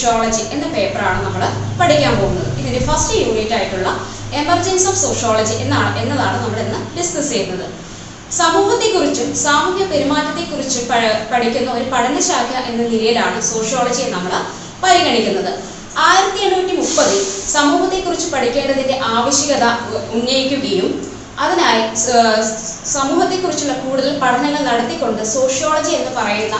[0.00, 1.42] Sociology എന്ന പേപ്പറാണ് നമ്മൾ
[1.78, 2.46] പഠിക്കാൻ പോകുന്നത്.
[2.60, 3.88] ഇതിന്റെ ഫസ്റ്റ് യൂണിറ്റ് ആയിട്ടുള്ള
[4.42, 7.66] എമർജൻസ് ഓഫ് സോഷ്യോളജി എന്നാണ് എന്നതാണ് നമ്മൾ ഇന്ന് ഡിസ്കസ് ചെയ്യുന്നത്.
[8.38, 10.84] സമൂഹത്തെക്കുറിച്ചും സാമൂഹ്യ പെരുമാറ്റത്തെക്കുറിച്ചും
[11.32, 14.32] പഠിക്കുന്ന ഒരു പഠനശാഖ എന്ന നിലയിലാണ് സോഷ്യോളജിയെ നമ്മൾ
[14.84, 15.52] പരിഗണിക്കുന്നത്.
[16.08, 17.20] ആയിരത്തി എണ്ണൂറ്റി മുപ്പതിൽ
[17.56, 19.64] സമൂഹത്തെക്കുറിച്ച് പഠിക്കേണ്ടതിന്റെ ആവശ്യകത
[20.16, 20.88] ഉന്നയിക്കുകയും
[21.44, 26.56] അതിനായി സമൂഹത്തെ സമൂഹത്തെക്കുറിച്ചുള്ള കൂടുതൽ പഠനങ്ങൾ നടത്തിക്കൊണ്ട് സോഷ്യോളജി എന്ന് പറയുന്ന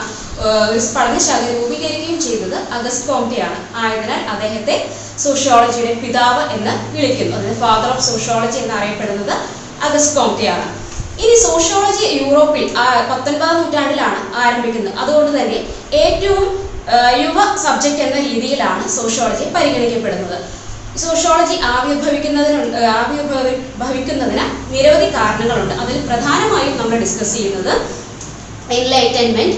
[0.71, 4.75] ഒരു പഠനശാല രൂപീകരിക്കുകയും ചെയ്തത് അഗസ്റ്റ് കോംറ്റെയാണ് ആയതിനാൽ അദ്ദേഹത്തെ
[5.25, 7.33] സോഷ്യോളജിയുടെ പിതാവ് എന്ന് വിളിക്കുന്നു.
[7.39, 9.35] അതിന് ഫാദർ ഓഫ് സോഷ്യോളജി എന്നറിയപ്പെടുന്നത്
[9.87, 10.67] അഗസ്റ്റ് കോംറ്റെയാണ്
[11.23, 12.65] ഇനി സോഷ്യോളജി യൂറോപ്പിൽ
[13.09, 14.95] പത്തൊൻപതാം നൂറ്റാണ്ടിലാണ് ആരംഭിക്കുന്നത്.
[15.03, 15.59] അതുകൊണ്ട് തന്നെ
[16.03, 16.45] ഏറ്റവും
[17.23, 20.37] യുവ സബ്ജക്റ്റ് എന്ന രീതിയിലാണ് സോഷ്യോളജി പരിഗണിക്കപ്പെടുന്നത്.
[20.99, 22.59] സോഷ്യോളജി ആവിർഭവിക്കുന്നതിന്
[22.99, 25.73] ആവിർഭവിക്കുന്നതിന് നിരവധി കാരണങ്ങളുണ്ട്.
[25.83, 27.73] അതിൽ പ്രധാനമായും നമ്മൾ ഡിസ്കസ് ചെയ്യുന്നത്
[28.77, 29.57] enlightenment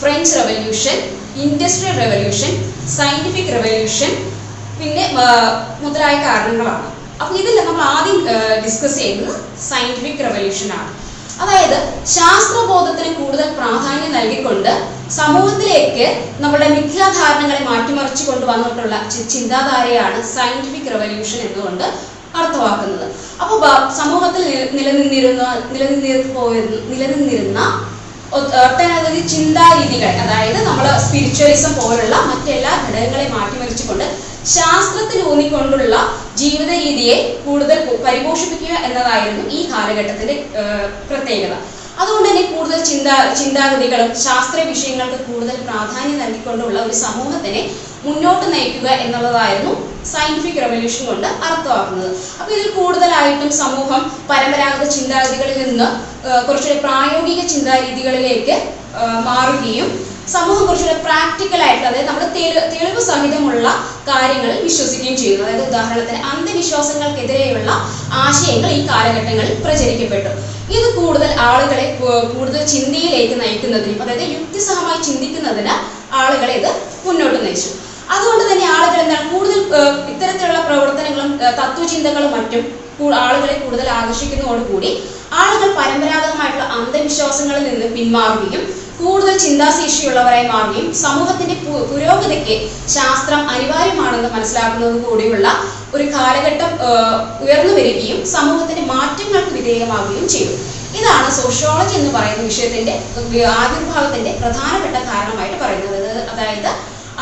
[0.00, 0.96] French revolution
[1.44, 2.52] industrial revolution
[2.96, 4.12] scientific revolution
[4.78, 5.04] പിന്നെ
[5.82, 6.86] മുതലായ കാരണങ്ങളാണ്.
[7.20, 8.18] അപ്പൊ ഇതിൽ നമ്മൾ ആദ്യം
[8.64, 9.36] ഡിസ്കസ് ചെയ്യുന്നത്
[9.68, 10.90] സയന്റിഫിക് റെവല്യൂഷൻ ആണ്.
[11.40, 11.78] അതായത്
[12.14, 14.72] ശാസ്ത്രബോധത്തിന് കൂടുതൽ പ്രാധാന്യം നൽകിക്കൊണ്ട്
[15.16, 16.06] സമൂഹത്തിലേക്ക്
[16.40, 18.96] നമ്മുടെ മിഥ്യാധാരണകളെ മാറ്റിമറിച്ചു കൊണ്ടുവന്നിട്ടുള്ള
[19.34, 21.86] ചിന്താധാരയാണ് സയന്റിഫിക് റെവല്യൂഷൻ എന്നുകൊണ്ട്
[22.40, 23.06] അർത്ഥമാക്കുന്നത്.
[23.42, 23.62] അപ്പോൾ
[24.00, 24.44] സമൂഹത്തിൽ
[24.78, 27.60] നിലനിന്നിരുന്ന നിലനിന്നിരുന്ന പോയിരുന്ന നിലനിന്നിരുന്ന
[28.32, 34.06] ഒട്ടനവധി ചിന്താരീതികൾ അതായത് നമ്മൾ സ്പിരിച്വലിസം പോലുള്ള മറ്റെല്ലാ ഘടകങ്ങളെ മാറ്റിമറിച്ചുകൊണ്ട്
[34.54, 35.96] ശാസ്ത്രത്തിൽ ഊന്നിക്കൊണ്ടുള്ള
[36.40, 40.36] ജീവിത രീതിയെ കൂടുതൽ പരിപോഷിപ്പിക്കുക എന്നതായിരുന്നു ഈ കാലഘട്ടത്തിന്റെ
[41.10, 41.54] പ്രത്യേകത.
[42.00, 47.62] അതുകൊണ്ട് തന്നെ കൂടുതൽ ചിന്താ ചിന്താഗതികളും ശാസ്ത്രീയ വിഷയങ്ങൾക്ക് കൂടുതൽ പ്രാധാന്യം നൽകിക്കൊണ്ടുള്ള ഒരു സമൂഹത്തിനെ
[48.04, 49.72] മുന്നോട്ട് നയിക്കുക എന്നുള്ളതായിരുന്നു
[50.12, 52.10] സയന്റിഫിക് റെവല്യൂഷൻ കൊണ്ട് അർത്ഥമാക്കുന്നത്.
[52.38, 55.88] അപ്പൊ ഇതിൽ കൂടുതലായിട്ടും സമൂഹം പരമ്പരാഗത ചിന്താഗതികളിൽ നിന്ന്
[56.46, 58.56] കുറച്ചുകൂടി പ്രായോഗിക ചിന്താരീതികളിലേക്ക്
[59.28, 59.90] മാറുകയും
[60.32, 63.66] സമൂഹം കുറച്ചുകൂടെ പ്രാക്ടിക്കൽ ആയിട്ട് അതായത് നമ്മുടെ തെളി- തെളിവ് സഹിതമുള്ള
[64.08, 65.46] കാര്യങ്ങളിൽ വിശ്വസിക്കുകയും ചെയ്യുന്നു.
[65.46, 67.70] അതായത് ഉദാഹരണത്തിന് അന്ധവിശ്വാസങ്ങൾക്കെതിരെയുള്ള
[68.12, 70.30] ആശയങ്ങൾ ഈ കാലഘട്ടങ്ങളിൽ പ്രചരിക്കപ്പെട്ടു.
[70.72, 71.98] ഇത് കൂടുതൽ ആളുകളെ
[72.34, 75.74] കൂടുതൽ ചിന്തയിലേക്ക് നയിക്കുന്നതിനും അതായത് യുക്തിസഹമായി ചിന്തിക്കുന്നതിന്
[76.14, 76.70] ആളുകളെ ഇത്
[77.04, 77.68] മുന്നോട്ട് നയിച്ചു.
[78.10, 79.58] അതുകൊണ്ട് തന്നെ ആളുകൾ എന്താണ് കൂടുതൽ
[80.10, 82.80] ഇത്തരത്തിലുള്ള പ്രവർത്തനങ്ങളും തത്വചിന്തകളും മറ്റും
[83.14, 85.02] ആളുകളെ കൂടുതൽ ആകർഷിക്കുന്നതോടുകൂടി
[85.32, 91.56] ആളുകൾ പരമ്പരാഗതമായിട്ടുള്ള അന്ധവിശ്വാസങ്ങളിൽ നിന്ന് പിന്മാറുകയും കൂടുതൽ ചിന്താശേഷിയുള്ളവരായി മാറുകയും സമൂഹത്തിന്റെ
[91.90, 92.54] പുരോഗതിക്ക്
[92.96, 95.48] ശാസ്ത്രം അനിവാര്യമാണെന്ന് മനസ്സിലാക്കുന്നത് കൂടിയുള്ള
[95.94, 96.72] ഒരു കാലഘട്ടം
[97.44, 100.52] ഉയർന്നു വരികയും സമൂഹത്തിന്റെ മാറ്റങ്ങൾക്ക് വിധേയമാവുകയും ചെയ്തു.
[100.98, 102.94] ഇതാണ് സോഷ്യോളജി എന്ന് പറയുന്ന വിഷയത്തിന്റെ
[103.58, 105.98] ആവിർഭാവത്തിന്റെ പ്രധാനപ്പെട്ട കാരണമായിട്ട് പറയുന്നത്.
[106.32, 106.70] അതായത്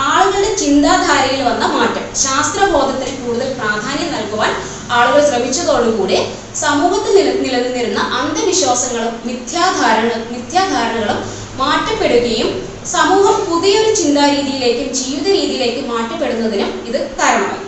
[0.08, 2.04] ആളുകളുടെ ചിന്താധാരയിൽ വന്ന മാറ്റം.
[2.24, 4.50] ശാസ്ത്രബോധത്തിന് കൂടുതൽ പ്രാധാന്യം നൽകുവാൻ
[4.96, 6.18] ആളുകൾ ശ്രമിച്ചതോടുകൂടി
[6.62, 11.18] സമൂഹത്തിൽ നില നിലനിന്നിരുന്ന അന്ധവിശ്വാസങ്ങളും മിഥ്യാധാരണ മിഥ്യാധാരണകളും
[11.60, 12.50] മാറ്റപ്പെടുകയും
[12.94, 17.64] സമൂഹം പുതിയൊരു ചിന്താരീതിയിലേക്കും ജീവിത രീതിയിലേക്കും മാറ്റപ്പെടുന്നതിനും ഇത് കാരണമായി.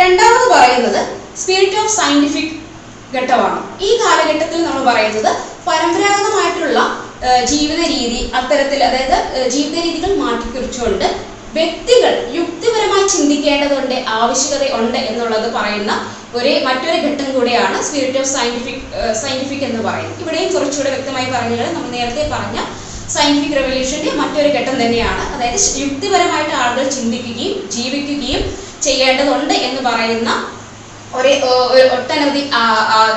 [0.00, 1.00] രണ്ടാമത് പറയുന്നത്
[1.42, 2.54] സ്പിരിറ്റ് ഓഫ് സയന്റിഫിക്
[3.16, 3.58] ഘട്ടമാണ്.
[3.86, 5.30] ഈ കാലഘട്ടത്തിൽ നമ്മൾ പറയുന്നത്
[5.66, 6.78] പരമ്പരാഗതമായിട്ടുള്ള
[7.50, 9.16] ജീവിത രീതി അത്തരത്തിൽ അതായത്
[9.54, 11.06] ജീവിത രീതികൾ മാറ്റിക്കുറിച്ചുകൊണ്ട്
[11.56, 15.92] വ്യക്തികൾ യുക്തിപരമായി ചിന്തിക്കേണ്ടതുണ്ട് ആവശ്യകത ഉണ്ട് എന്നുള്ളത് പറയുന്ന
[16.38, 18.84] ഒരു മറ്റൊരു ഘട്ടം കൂടിയാണ് സ്പിരിറ്റ് ഓഫ് സയന്റിഫിക്
[19.22, 20.20] സയന്റിഫിക് എന്ന് പറയുന്നത്.
[20.22, 22.58] ഇവിടെയും കുറച്ചുകൂടെ വ്യക്തമായി പറഞ്ഞാൽ നമ്മൾ നേരത്തെ പറഞ്ഞ
[23.14, 25.22] സയന്റിഫിക് റെവല്യൂഷന്റെ മറ്റൊരു ഘട്ടം തന്നെയാണ്.
[25.34, 28.42] അതായത് യുക്തിപരമായിട്ട് ആളുകൾ ചിന്തിക്കുകയും ജീവിക്കുകയും
[28.86, 30.30] ചെയ്യേണ്ടതുണ്ട് എന്ന് പറയുന്ന
[31.12, 32.42] ഒട്ടനവധി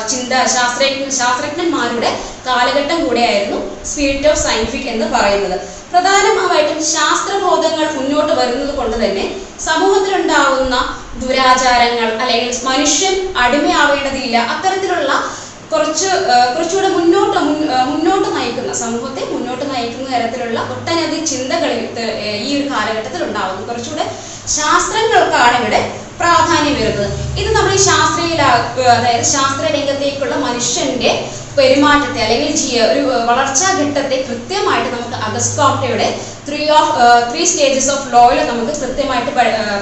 [0.08, 2.12] ചിന്ത ശാസ്ത്രജ്ഞ ശാസ്ത്രജ്ഞന്മാരുടെ
[2.48, 5.58] കാലഘട്ടം കൂടെയായിരുന്നു സ്പിരിറ്റ് ഓഫ് സയന്റിഫിക് എന്ന് പറയുന്നത്.
[5.92, 9.26] പ്രധാനമായിട്ടും ശാസ്ത്രബോധങ്ങൾ മുന്നോട്ട് വരുന്നത് കൊണ്ട് തന്നെ
[9.60, 10.76] സമൂഹത്തിലുണ്ടാവുന്ന
[11.22, 15.12] ദുരാചാരങ്ങൾ അല്ലെങ്കിൽ മനുഷ്യൻ അടിമയാവേണ്ടതില്ല അത്തരത്തിലുള്ള
[15.72, 16.10] കുറച്ച്
[16.56, 17.40] കുറച്ചുകൂടെ മുന്നോട്ട്
[17.92, 21.72] മുന്നോട്ട് നയിക്കുന്ന സമൂഹത്തെ മുന്നോട്ട് നയിക്കുന്ന തരത്തിലുള്ള ഒട്ടനവധി ചിന്തകൾ
[22.44, 24.06] ഈ ഒരു കാലഘട്ടത്തിൽ ഉണ്ടാവുന്നു കുറച്ചുകൂടെ
[24.58, 25.82] ശാസ്ത്രങ്ങൾക്കാണ് ഇവിടെ
[26.20, 27.08] പ്രാധാന്യം വരുന്നത്
[27.42, 28.42] ഇത് നമ്മൾ ഈ ശാസ്ത്രീയ
[28.96, 31.12] അതായത് ശാസ്ത്ര രംഗത്തേക്കുള്ള മനുഷ്യന്റെ
[31.58, 32.54] പെരുമാറ്റത്തെ അല്ലെങ്കിൽ
[32.92, 36.08] ഒരു വളർച്ചാ ഘട്ടത്തെ കൃത്യമായിട്ട് നമുക്ക് അഗസ്കോപ്റ്റയുടെ
[36.48, 36.92] three of
[37.32, 39.32] three stages of ലോയിൽ നമുക്ക് കൃത്യമായിട്ട്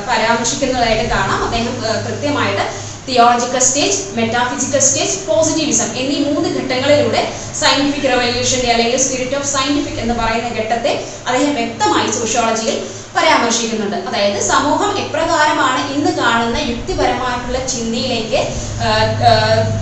[0.09, 1.39] പരാമർശിക്കുന്നതായിട്ട് കാണാം.
[1.45, 1.73] അദ്ദേഹം
[2.07, 2.65] കൃത്യമായിട്ട്
[3.07, 7.21] theological stage metaphysical stage positivism എന്നീ മൂന്ന് ഘട്ടങ്ങളിലൂടെ
[7.61, 10.91] സയന്റിഫിക് റെവല്യൂഷന്റെ അല്ലെങ്കിൽ സ്പിരിറ്റ് ഓഫ് സയന്റിഫിക് എന്ന് പറയുന്ന ഘട്ടത്തെ
[11.27, 12.77] അദ്ദേഹം വ്യക്തമായി സോഷ്യോളജിയിൽ
[13.15, 13.97] പരാമർശിക്കുന്നുണ്ട്.
[14.09, 18.39] അതായത് സമൂഹം എപ്രകാരമാണ് ഇന്ന് കാണുന്ന യുക്തിപരമായിട്ടുള്ള ചിന്തയിലേക്ക്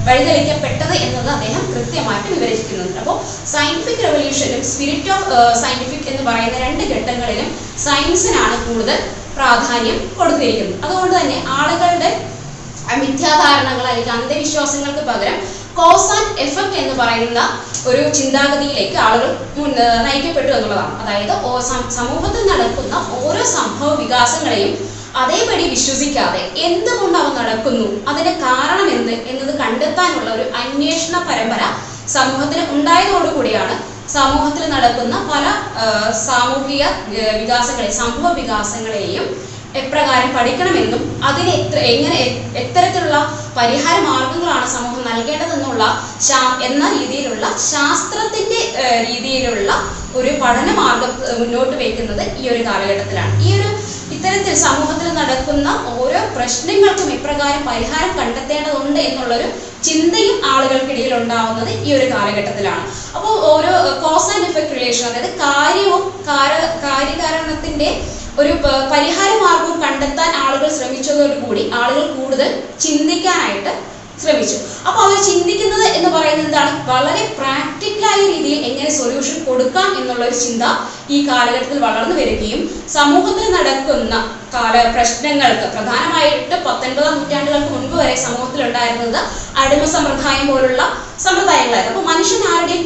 [0.07, 3.17] വഴിതെളിക്കപ്പെട്ടത് എന്നത് അദ്ദേഹം കൃത്യമായിട്ട് വിവരിക്കുന്നുണ്ട് അപ്പോൾ
[3.53, 7.49] സയന്റിഫിക് റെവല്യൂഷനും സ്പിരിറ്റ് ഓഫ് സയന്റിഫിക് എന്ന് പറയുന്ന രണ്ട് ഘട്ടങ്ങളിലും
[7.85, 8.99] സയൻസിനാണ് കൂടുതൽ
[9.37, 10.79] പ്രാധാന്യം കൊടുത്തിരിക്കുന്നത്.
[10.85, 12.11] അതുകൊണ്ട് തന്നെ ആളുകളുടെ
[13.01, 15.35] മിഥ്യാധാരണകൾ അല്ലെങ്കിൽ അന്ധവിശ്വാസങ്ങൾക്ക് പകരം
[15.79, 17.39] കോസ് ആൻഡ് എഫക്ട് എന്ന് പറയുന്ന
[17.87, 19.29] ഒരു ചിന്താഗതിയിലേക്ക് ആളുകൾ
[20.05, 20.93] നയിക്കപ്പെട്ടു എന്നുള്ളതാണ്.
[21.01, 21.33] അതായത്
[21.99, 24.73] സമൂഹത്തിൽ നടക്കുന്ന ഓരോ സംഭവ വികാസങ്ങളെയും
[25.19, 31.61] അതേപടി വിശ്വസിക്കാതെ എന്തുകൊണ്ട് അവ നടക്കുന്നു അതിന്റെ കാരണം എന്ത് എന്നത് കണ്ടെത്താനുള്ള ഒരു അന്വേഷണ പരമ്പര
[32.15, 33.73] സമൂഹത്തിന് ഉണ്ടായതോടുകൂടിയാണ്
[34.09, 35.45] സമൂഹത്തിൽ നടക്കുന്ന പല
[36.25, 36.83] സാമൂഹിക
[37.41, 39.25] വികാസങ്ങളെ സംഭവ വികാസങ്ങളെയും
[39.75, 42.19] എപ്രകാരം പഠിക്കണമെന്നും അതിന് എത്ര എങ്ങനെ
[42.61, 43.17] എത്തരത്തിലുള്ള
[43.57, 45.83] പരിഹാര മാർഗങ്ങളാണ് സമൂഹം നൽകേണ്ടതെന്നുള്ള
[46.69, 48.59] എന്ന രീതിയിലുള്ള ശാസ്ത്രത്തിന്റെ
[49.07, 49.71] രീതിയിലുള്ള
[50.19, 53.33] ഒരു പഠന മാർഗം മുന്നോട്ട് വയ്ക്കുന്നത് ഈ ഒരു കാലഘട്ടത്തിലാണ്.
[53.45, 53.67] ഈ ഒരു
[54.15, 59.47] ഇത്തരത്തിൽ സമൂഹത്തിൽ നടക്കുന്ന ഓരോ പ്രശ്നങ്ങൾക്കും ഇപ്രകാരം പരിഹാരം കണ്ടെത്തേണ്ടതുണ്ട് എന്നുള്ളൊരു
[59.87, 62.83] ചിന്തയും ആളുകൾക്കിടയിൽ ഉണ്ടാവുന്നത് ഈ ഒരു കാലഘട്ടത്തിലാണ്.
[63.15, 63.73] അപ്പോൾ ഓരോ
[64.05, 66.51] കോസ് ആൻഡ് എഫക്ട് റിലേഷൻ അതായത് കാര്യവും കാര
[66.87, 67.89] കാര്യകാരണത്തിന്റെ
[68.37, 68.53] ഒരു
[68.91, 73.73] പരിഹാര മാർഗം കണ്ടെത്താൻ ആളുകൾ ശ്രമിച്ചതോടുകൂടി ആളുകൾ കൂടുതൽ ചിന്തിക്കാനായിട്ട്
[74.21, 74.55] ശ്രമിച്ചു.
[74.87, 76.71] അപ്പോൾ അവർ ചിന്തിക്കുന്നത് എന്ന് പറയുന്നത് എന്താണ്?
[76.89, 77.35] വളരെ
[78.01, 80.63] പ്രാക്ടിക്കലായ രീതിയിൽ എങ്ങനെ സൊല്യൂഷൻ കൊടുക്കാം എന്നുള്ള ഒരു ചിന്ത
[81.09, 82.61] ഈ കാലഘട്ടത്തിൽ വളർന്നു വരികയും
[82.95, 84.15] സമൂഹത്തിൽ നടക്കുന്ന
[84.53, 89.19] കാല പ്രശ്നങ്ങൾക്ക് പ്രധാനമായിട്ട് പത്തൊൻപതാം നൂറ്റാണ്ടുകൾക്ക് മുൻപ് വരെ സമൂഹത്തിൽ ഉണ്ടായിരുന്നത്
[89.61, 90.81] അടിമ സമ്പ്രദായം പോലുള്ള
[91.25, 91.93] സമ്പ്രദായങ്ങളായിരുന്നു.
[91.93, 92.83] അപ്പൊ മനുഷ്യൻ ആരുടെയും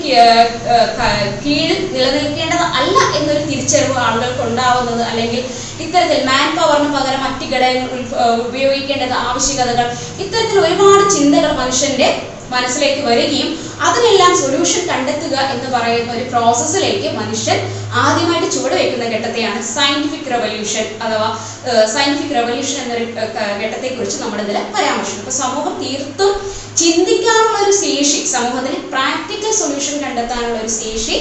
[1.43, 5.41] കീഴിൽ നിലനിൽക്കേണ്ടത് അല്ല എന്നൊരു തിരിച്ചറിവ് ആളുകൾക്ക് ഉണ്ടാവുന്നത് അല്ലെങ്കിൽ
[5.85, 7.89] ഇത്തരത്തിൽ മാൻ പവറിന് പകരം മറ്റു ഘടകങ്ങൾ
[8.45, 9.87] ഉപയോഗിക്കേണ്ടത് ആവശ്യകതകൾ
[10.19, 12.09] ഇത്തരത്തിൽ ഒരുപാട് ചിന്തകൾ മനുഷ്യന്റെ
[12.53, 13.49] മനസ്സിലേക്ക് വരികയും
[13.85, 17.59] അതിനെല്ലാം സൊല്യൂഷൻ കണ്ടെത്തുക എന്ന് പറയുന്ന ഒരു പ്രോസസ്സിലേക്ക് മനുഷ്യൻ
[18.03, 21.29] ആദ്യമായിട്ട് ചുവടുവെക്കുന്ന ഘട്ടത്തെയാണ് സയന്റിഫിക് റെവല്യൂഷൻ അഥവാ
[21.93, 23.05] സയന്റിഫിക് റെവല്യൂഷൻ എന്നൊരു
[23.61, 26.33] ഘട്ടത്തെ കുറിച്ച് നമ്മൾ ഇതിൽ പരാമർശിക്കും അപ്പൊ സമൂഹം തീർത്തും
[26.81, 31.17] ചിന്തിക്കാനുള്ള ഒരു ശേഷി സമൂഹത്തിന് പ്രാക്ടിക്കൽ സൊല്യൂഷൻ കണ്ടെത്താനുള്ള ഒരു ശേഷി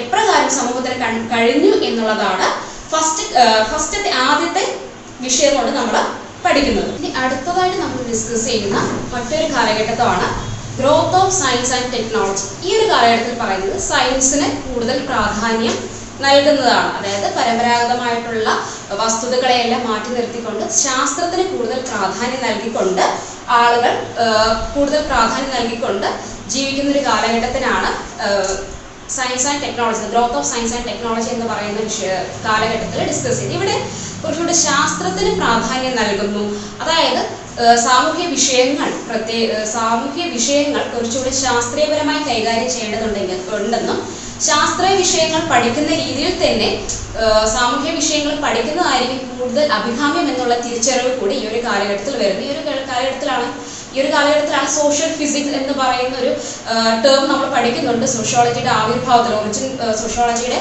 [0.00, 0.96] എപ്രകാരം സമൂഹത്തിന്
[1.32, 2.48] കഴിഞ്ഞു എന്നുള്ളതാണ്
[2.92, 3.24] ഫസ്റ്റ്
[3.70, 4.64] ഫസ്റ്റത്തെ ആദ്യത്തെ
[5.24, 5.96] വിഷയം കൊണ്ട് നമ്മൾ
[6.44, 6.90] പഠിക്കുന്നത്.
[6.98, 8.78] ഇനി അടുത്തതായിട്ട് നമ്മൾ ഡിസ്കസ് ചെയ്യുന്ന
[9.14, 10.26] മറ്റൊരു കാലഘട്ടത്താണ്
[10.78, 15.76] growth of science and technology ഈ ഒരു കാലഘട്ടത്തിൽ പറയുന്നത് സയൻസിന് കൂടുതൽ പ്രാധാന്യം
[16.24, 16.90] നൽകുന്നതാണ്.
[16.98, 18.50] അതായത് പരമ്പരാഗതമായിട്ടുള്ള
[19.00, 23.04] വസ്തുതകളെയെല്ലാം മാറ്റി നിർത്തിക്കൊണ്ട് ശാസ്ത്രത്തിന് കൂടുതൽ പ്രാധാന്യം നൽകിക്കൊണ്ട്
[23.58, 23.92] ആളുകൾ
[24.74, 26.08] കൂടുതൽ പ്രാധാന്യം നൽകിക്കൊണ്ട്
[26.54, 27.90] ജീവിക്കുന്ന ഒരു കാലഘട്ടത്തിനാണ്
[29.16, 32.12] science and technology growth of science and technology എന്ന് പറയുന്ന വിഷയ
[32.46, 33.76] കാലഘട്ടത്തിൽ ഡിസ്കസ് ചെയ്ത് ഇവിടെ
[34.22, 36.44] കുറച്ചുകൂടി ശാസ്ത്രത്തിന് പ്രാധാന്യം നൽകുന്നു.
[36.82, 37.20] അതായത്
[37.84, 43.98] സാമൂഹ്യ വിഷയങ്ങൾ പ്രത്യേക സാമൂഹ്യ വിഷയങ്ങൾ കുറച്ചുകൂടി ശാസ്ത്രീയപരമായി കൈകാര്യം ചെയ്യേണ്ടതുണ്ടെങ്കിൽ ഉണ്ടെന്നും
[44.46, 46.68] ശാസ്ത്രീയ വിഷയങ്ങൾ പഠിക്കുന്ന രീതിയിൽ തന്നെ
[47.54, 53.46] സാമൂഹ്യ വിഷയങ്ങൾ പഠിക്കുന്നതായിരിക്കും കൂടുതൽ അഭികാമ്യം എന്നുള്ള തിരിച്ചറിവ് കൂടി ഈ ഒരു കാലഘട്ടത്തിൽ വരുന്നു ഈ ഒരു കാലഘട്ടത്തിലാണ്
[53.94, 56.30] ഈ ഒരു കാലഘട്ടത്തിലാണ് സോഷ്യൽ ഫിസിക്സ് എന്ന് പറയുന്ന ഒരു
[57.04, 58.06] ടേം നമ്മൾ പഠിക്കുന്നുണ്ട്.
[58.16, 59.66] സോഷ്യോളജിയുടെ ആവിർഭാവത്തിൽ ഒറിജിൻ
[60.00, 60.58] സോഷ്യോളജിയുടെ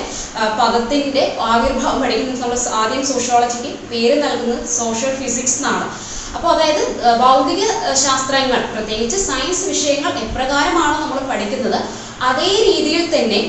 [0.60, 5.88] പദത്തിന്റെ ആവിർഭാവം പഠിക്കുന്നത് നമ്മൾ ആദ്യം സോഷ്യോളജിക്ക് പേര് നൽകുന്നത് സോഷ്യൽ ഫിസിക്സ് എന്നാണ്.
[6.36, 6.82] അപ്പോൾ അതായത്
[7.20, 7.62] ഭൗതിക
[8.04, 11.80] ശാസ്ത്രങ്ങൾ പ്രത്യേകിച്ച് സയൻസ് വിഷയങ്ങൾ എപ്രകാരമാണോ നമ്മൾ പഠിക്കുന്നത്
[12.22, 13.40] അതേ രീതിയിൽ തന്നെ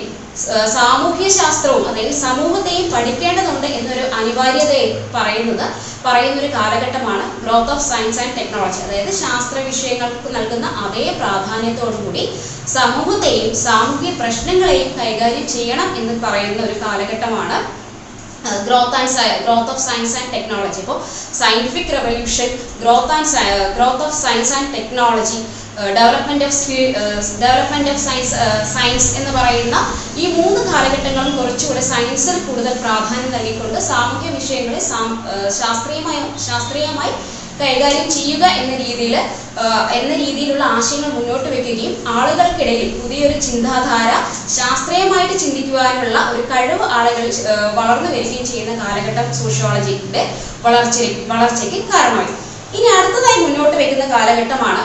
[0.72, 4.82] സാമൂഹ്യ ശാസ്ത്രവും അല്ലെങ്കിൽ സമൂഹത്തെയും പഠിക്കേണ്ടതുണ്ട് എന്നൊരു അനിവാര്യതയെ
[5.14, 5.62] പറയുന്നത്
[6.04, 8.80] പറയുന്ന ഒരു കാലഘട്ടമാണ് growth of science and technology.
[8.86, 12.24] അതായത് ശാസ്ത്ര വിഷയങ്ങൾക്ക് നൽകുന്ന അതേ പ്രാധാന്യത്തോടുകൂടി
[12.74, 17.58] സമൂഹത്തെയും സാമൂഹ്യ പ്രശ്നങ്ങളെയും കൈകാര്യം ചെയ്യണം എന്ന് പറയുന്ന ഒരു കാലഘട്ടമാണ്
[18.66, 19.12] growth and
[19.44, 20.98] growth of science and technology അപ്പോൾ
[21.40, 22.50] scientific revolution
[22.80, 23.44] growth and
[23.76, 25.38] growth of science and technology
[25.96, 26.58] development of
[27.40, 28.34] development of science
[28.74, 29.78] science എന്ന് പറയുന്ന
[30.16, 34.80] ഈ മൂന്ന് കാലഘട്ടങ്ങളും കുറച്ചുകൂടെ സയൻസിൽ കൂടുതൽ പ്രാധാന്യം നൽകിക്കൊണ്ട് സാമൂഹ്യ വിഷയങ്ങളെ
[35.60, 37.12] ശാസ്ത്രീയമായി ശാസ്ത്രീയമായി
[37.60, 39.14] കൈകാര്യം ചെയ്യുക എന്ന രീതിയിൽ
[39.98, 44.10] എന്ന രീതിയിലുള്ള ആശയങ്ങൾ മുന്നോട്ട് വെക്കുകയും ആളുകൾക്കിടയിൽ പുതിയൊരു ചിന്താധാര
[44.56, 47.24] ശാസ്ത്രീയമായിട്ട് ചിന്തിക്കുവാനുള്ള ഒരു കഴിവ് ആളുകൾ
[47.78, 50.22] വളർന്നു വരികയും ചെയ്യുന്ന കാലഘട്ടം സോഷ്യോളജിയുടെ
[50.66, 50.98] വളർച്ച
[51.32, 52.32] വളർച്ചയ്ക്ക് കാരണമായി.
[52.76, 54.82] ഇനി അടുത്തതായി മുന്നോട്ട് വെക്കുന്ന കാലഘട്ടമാണ്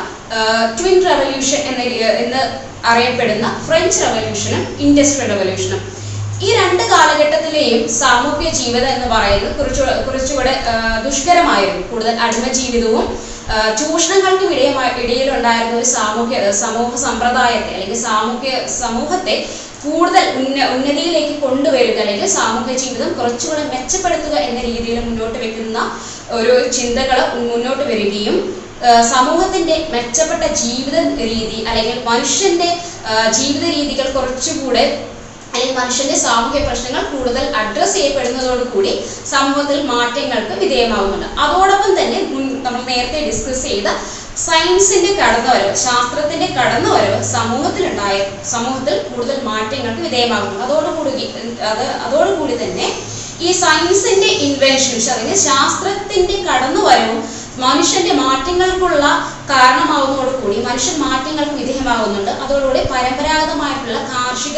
[0.80, 1.82] ട്വിൻ റെവല്യൂഷൻ എന്ന
[2.24, 2.42] എന്ന്
[2.92, 5.82] അറിയപ്പെടുന്ന ഫ്രഞ്ച് റെവല്യൂഷനും ഇൻഡസ്ട്രിയൽ റെവല്യൂഷനും.
[6.42, 10.54] ഈ രണ്ട് കാലഘട്ടത്തിലെയും സാമൂഹ്യ ജീവിതം എന്ന് പറയുന്നത് കുറച്ചു കുറച്ചുകൂടെ
[11.06, 11.84] ദുഷ്കരമായിരുന്നു.
[11.92, 13.06] കൂടുതൽ അടിമ ജീവിതവും
[13.80, 19.36] ചൂഷണങ്ങൾക്ക് ഇടയമായി ഇടയിലുണ്ടായിരുന്ന ഒരു സാമൂഹ്യ സമൂഹ സമ്പ്രദായത്തെ അല്ലെങ്കിൽ സാമൂഹ്യ സമൂഹത്തെ
[19.84, 25.78] കൂടുതൽ ഉന്ന ഉന്നതിയിലേക്ക് കൊണ്ടുവരിക അല്ലെങ്കിൽ സാമൂഹ്യ ജീവിതം കുറച്ചുകൂടെ മെച്ചപ്പെടുത്തുക എന്ന രീതിയിൽ മുന്നോട്ട് വെക്കുന്ന
[26.38, 28.38] ഒരു ചിന്തകൾ മുന്നോട്ട് വരികയും
[29.12, 30.96] സമൂഹത്തിന്റെ മെച്ചപ്പെട്ട ജീവിത
[31.26, 32.70] രീതി അല്ലെങ്കിൽ മനുഷ്യന്റെ
[33.38, 34.86] ജീവിത രീതികൾ കുറച്ചുകൂടെ
[35.52, 38.92] അല്ലെങ്കിൽ മനുഷ്യന്റെ സാമൂഹ്യ പ്രശ്നങ്ങൾ കൂടുതൽ അഡ്രസ് ചെയ്യപ്പെടുന്നതോടുകൂടി
[39.26, 42.20] സമൂഹത്തിൽ മാറ്റങ്ങൾക്ക് വിധേയമാകുന്നുണ്ട് അതോടൊപ്പം തന്നെ
[42.66, 43.88] നമ്മൾ നേരത്തെ ഡിസ്കസ് ചെയ്ത
[44.42, 48.18] സയൻസിന്റെ കടന്നുവരവ് ശാസ്ത്രത്തിന്റെ കടന്നുവരവ് സമൂഹത്തിലുണ്ടായ
[48.52, 51.26] സമൂഹത്തിൽ കൂടുതൽ മാറ്റങ്ങൾക്ക് വിധേയമാകുന്നു അതോടുകൂടി
[51.72, 52.88] അത് അതോടുകൂടി തന്നെ
[53.42, 57.20] ഈ സയൻസിന്റെ ഇൻവെൻഷൻസ് അതായത് ശാസ്ത്രത്തിന്റെ കടന്നുവരവും
[57.60, 59.06] മനുഷ്യന്റെ മാറ്റങ്ങൾക്കുള്ള
[59.52, 64.58] കാരണമാവുന്നതോടുകൂടി മനുഷ്യൻ മാറ്റങ്ങൾക്ക് വിധേയമാകുന്നുണ്ട് അതോടുകൂടി പരമ്പരാഗതമായിട്ടുള്ള കാർഷിക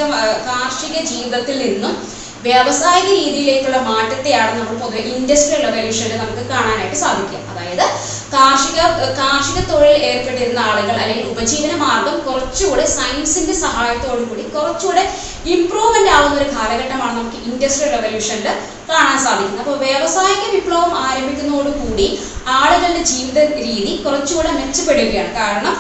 [0.50, 1.96] കാർഷിക ജീവിതത്തിൽ നിന്നും
[2.44, 7.40] വ്യാവസായിക രീതിയിലേക്കുള്ള മാറ്റത്തെയാണ് നമ്മൾ പൊതുവെ ഇൻഡസ്ട്രിയൽ റവല്യൂഷനിൽ നമുക്ക് കാണാനായിട്ട് സാധിക്കുക.
[7.52, 7.86] അതായത്
[8.34, 8.80] കാർഷിക
[9.20, 15.04] കാർഷിക തൊഴിൽ ഏർപ്പെട്ടിരുന്ന ആളുകൾ അല്ലെങ്കിൽ ഉപജീവന മാർഗം കുറച്ചുകൂടെ സയൻസിന്റെ സഹായത്തോടു കൂടി കുറച്ചുകൂടെ
[15.56, 18.48] ഇംപ്രൂവ്മെന്റ് ആവുന്ന ഒരു കാലഘട്ടമാണ് നമുക്ക് ഇൻഡസ്ട്രിയൽ റവല്യൂഷനിൽ
[18.90, 19.64] കാണാൻ സാധിക്കുന്നത്.
[19.66, 22.08] അപ്പോൾ വ്യാവസായിക വിപ്ലവം ആരംഭിക്കുന്നതോടുകൂടി
[22.74, 25.34] ആളുകളുടെ ജീവിത രീതി കുറച്ചുകൂടെ മെച്ചപ്പെടുകയാണ്.
[25.40, 25.76] കാരണം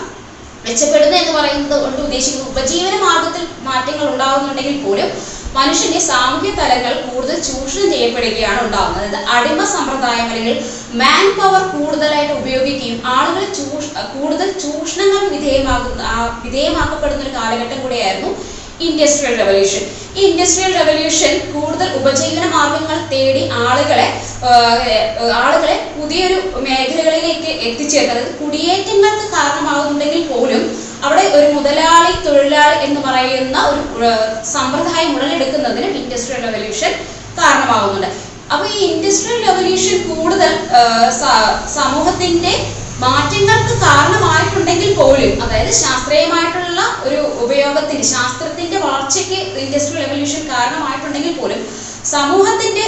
[0.65, 5.09] മെച്ചപ്പെടുന്നു എന്ന് പറയുന്നത് കൊണ്ട് ഉദ്ദേശിക്കുന്നത് ഉപജീവന മാർഗത്തിൽ മാറ്റങ്ങൾ ഉണ്ടാകുന്നുണ്ടെങ്കിൽ പോലും
[5.55, 10.55] മനുഷ്യന്റെ സാമൂഹ്യ തലങ്ങൾ കൂടുതൽ ചൂഷണം ചെയ്യപ്പെടുകയാണ് ഉണ്ടാകുന്നത് അതായത് അടിമ സമ്പ്രദായം അല്ലെങ്കിൽ
[11.01, 13.83] മാൻ പവർ കൂടുതലായിട്ട് ഉപയോഗിക്കുകയും ആളുകൾ ചൂഷ
[14.15, 16.03] കൂടുതൽ ചൂഷണങ്ങൾ വിധേയമാകുന്ന
[16.45, 18.31] വിധേയമാക്കപ്പെടുന്ന ഒരു കാലഘട്ടം കൂടിയായിരുന്നു
[18.87, 19.83] ഇൻഡസ്ട്രിയൽ റെവല്യൂഷൻ
[20.17, 24.07] ഈ ഇൻഡസ്ട്രിയൽ റെവല്യൂഷൻ കൂടുതൽ ഉപജീവന മാർഗങ്ങൾ തേടി ആളുകളെ
[25.41, 28.23] ആളുകളെ പുതിയൊരു മേഖലകളിലേക്ക് എത്തിച്ചേർത്തത്.
[28.41, 30.63] കുടിയേറ്റങ്ങൾക്ക് കാരണമാകുന്നുണ്ടെങ്കിൽ പോലും
[31.05, 33.81] അവിടെ ഒരു മുതലാളി തൊഴിലാളി എന്ന് പറയുന്ന ഒരു
[34.55, 36.91] സമ്പ്രദായം ഉടലെടുക്കുന്നതിനും ഇൻഡസ്ട്രിയൽ റെവല്യൂഷൻ
[37.39, 38.09] കാരണമാകുന്നുണ്ട്.
[38.53, 40.51] അപ്പൊ ഈ ഇൻഡസ്ട്രിയൽ റെവല്യൂഷൻ കൂടുതൽ
[41.77, 42.53] സമൂഹത്തിന്റെ
[42.99, 51.61] മാറ്റങ്ങൾക്ക് കാരണമായിട്ടുണ്ടെങ്കിൽ പോലും അതായത് ശാസ്ത്രീയമായിട്ടുള്ള ഒരു ഉപയോഗത്തിന് ശാസ്ത്രത്തിന്റെ വളർച്ചയ്ക്ക് ഇൻഡസ്ട്രിയൽ റെവല്യൂഷൻ കാരണമായിട്ടുണ്ടെങ്കിൽ പോലും
[52.05, 52.85] സമൂഹത്തിന്റെ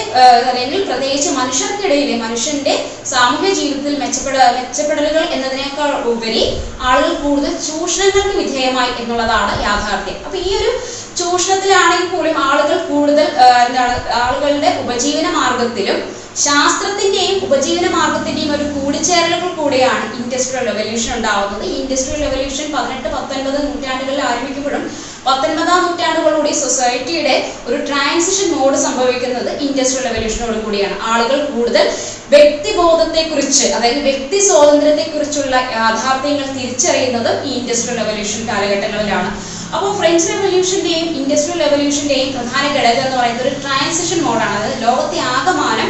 [0.47, 2.73] അല്ലെങ്കിൽ പ്രത്യേകിച്ച് മനുഷ്യർക്കിടയിലെ മനുഷ്യന്റെ
[3.05, 6.43] സാമൂഹ്യ ജീവിതത്തിൽ മെച്ചപ്പെട മെച്ചപ്പെടലുകൾ എന്നതിനേക്കാൾ ഉപരി
[6.79, 10.17] ആളുകൾ കൂടുതൽ ചൂഷണങ്ങൾക്ക് വിധേയമായി എന്നുള്ളതാണ് യാഥാർത്ഥ്യം.
[10.25, 10.69] അപ്പൊ ഈ ഒരു
[11.17, 13.27] ചൂഷണത്തിലാണെങ്കിൽ പോലും ആളുകൾ കൂടുതൽ
[13.65, 15.97] എന്താണ് ആളുകളുടെ ഉപജീവന മാർഗത്തിലും
[16.43, 21.63] ശാസ്ത്രത്തിന്റെയും ഉപജീവന മാർഗത്തിന്റെയും ഒരു കൂടിച്ചേരലുകൾ കൂടെയാണ് ഇൻഡസ്ട്രിയൽ റെവല്യൂഷൻ ഉണ്ടാവുന്നത്.
[21.79, 24.83] ഇൻഡസ്ട്രിയൽ റെവല്യൂഷൻ പതിനെട്ട് പത്തൊൻപത് നൂറ്റാണ്ടുകളിൽ ആരംഭിക്കുമ്പോഴും
[25.27, 27.35] പത്തൊൻപതാം നൂറ്റാണ്ടുകളോടെ സൊസൈറ്റിയുടെ
[27.67, 30.95] ഒരു ട്രാൻസിഷൻ മോഡ് സംഭവിക്കുന്നത് ഇൻഡസ്ട്രിയൽ റെവല്യൂഷനോട് കൂടിയാണ്.
[31.11, 31.85] ആളുകൾ കൂടുതൽ
[32.33, 39.29] വ്യക്തിബോധത്തെക്കുറിച്ച് അതായത് വ്യക്തി സ്വാതന്ത്ര്യത്തെക്കുറിച്ചുള്ള യാഥാർത്ഥ്യങ്ങൾ തിരിച്ചറിയുന്നത് ഈ ഇൻഡസ്ട്രിയൽ റെവല്യൂഷൻ കാലഘട്ടങ്ങളിലാണ്.
[39.75, 45.89] അപ്പോൾ ഫ്രഞ്ച് റെവല്യൂഷന്റെയും ഇൻഡസ്ട്രിയൽ റെവല്യൂഷന്റെയും പ്രധാന ഘടകം എന്ന് പറയുന്നത് ഒരു ട്രാൻസിഷൻ മോഡാണ് അതായത് ലോകത്തെ ആകമാനം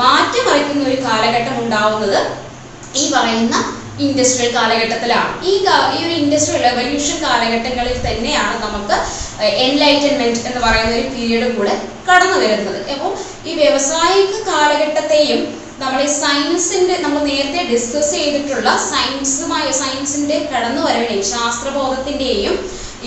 [0.00, 2.20] മാറ്റിമറിക്കുന്ന ഒരു കാലഘട്ടം ഉണ്ടാവുന്നത്
[3.00, 3.56] ഈ പറയുന്ന
[4.04, 5.32] ഇൻഡസ്ട്രിയൽ കാലഘട്ടത്തിലാണ്.
[5.50, 5.52] ഈ
[5.96, 8.96] ഈ ഒരു ഇൻഡസ്ട്രിയൽ റെവല്യൂഷൻ കാലഘട്ടങ്ങളിൽ തന്നെയാണ് നമുക്ക്
[9.66, 11.74] എൻലൈറ്റൻമെന്റ് എന്ന് പറയുന്ന ഒരു പീരീഡ് കൂടെ
[12.08, 12.80] കടന്നു വരുന്നത്.
[12.94, 13.12] അപ്പോൾ
[13.48, 15.42] ഈ വ്യവസായിക കാലഘട്ടത്തെയും
[15.82, 22.56] നമ്മൾ ഈ സയൻസിന്റെ നമ്മൾ നേരത്തെ ഡിസ്കസ് ചെയ്തിട്ടുള്ള സയൻസുമായി സയൻസിന്റെ കടന്നുവരവിനെയും ശാസ്ത്രബോധത്തിന്റെയും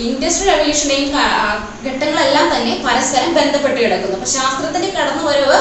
[0.06, 1.08] ഇൻഡസ്ട്രിയൽ റവല്യൂഷന്റെയും
[1.86, 4.14] ഘട്ടങ്ങളെല്ലാം തന്നെ പരസ്പരം ബന്ധപ്പെട്ട് കിടക്കുന്നു.
[4.18, 5.56] അപ്പൊ ശാസ്ത്രത്തിന്റെ കടന്നുവരവ്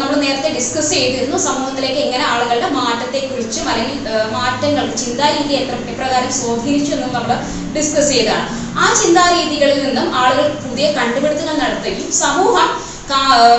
[0.00, 3.98] നമ്മൾ നേരത്തെ ഡിസ്കസ് ചെയ്തിരുന്നു സമൂഹത്തിലേക്ക് എങ്ങനെ ആളുകളുടെ മാറ്റത്തെ കുറിച്ചും അല്ലെങ്കിൽ
[4.36, 7.32] മാറ്റങ്ങൾ ചിന്താരീതി എത്ര എപ്രകാരം സ്വാധീനിച്ചു എന്നും നമ്മൾ
[7.76, 8.44] ഡിസ്കസ് ചെയ്തതാണ്.
[8.82, 12.68] ആ ചിന്താരീതികളിൽ നിന്നും ആളുകൾ പുതിയ കണ്ടുപിടുത്തങ്ങൾ നടത്തുകയും സമൂഹം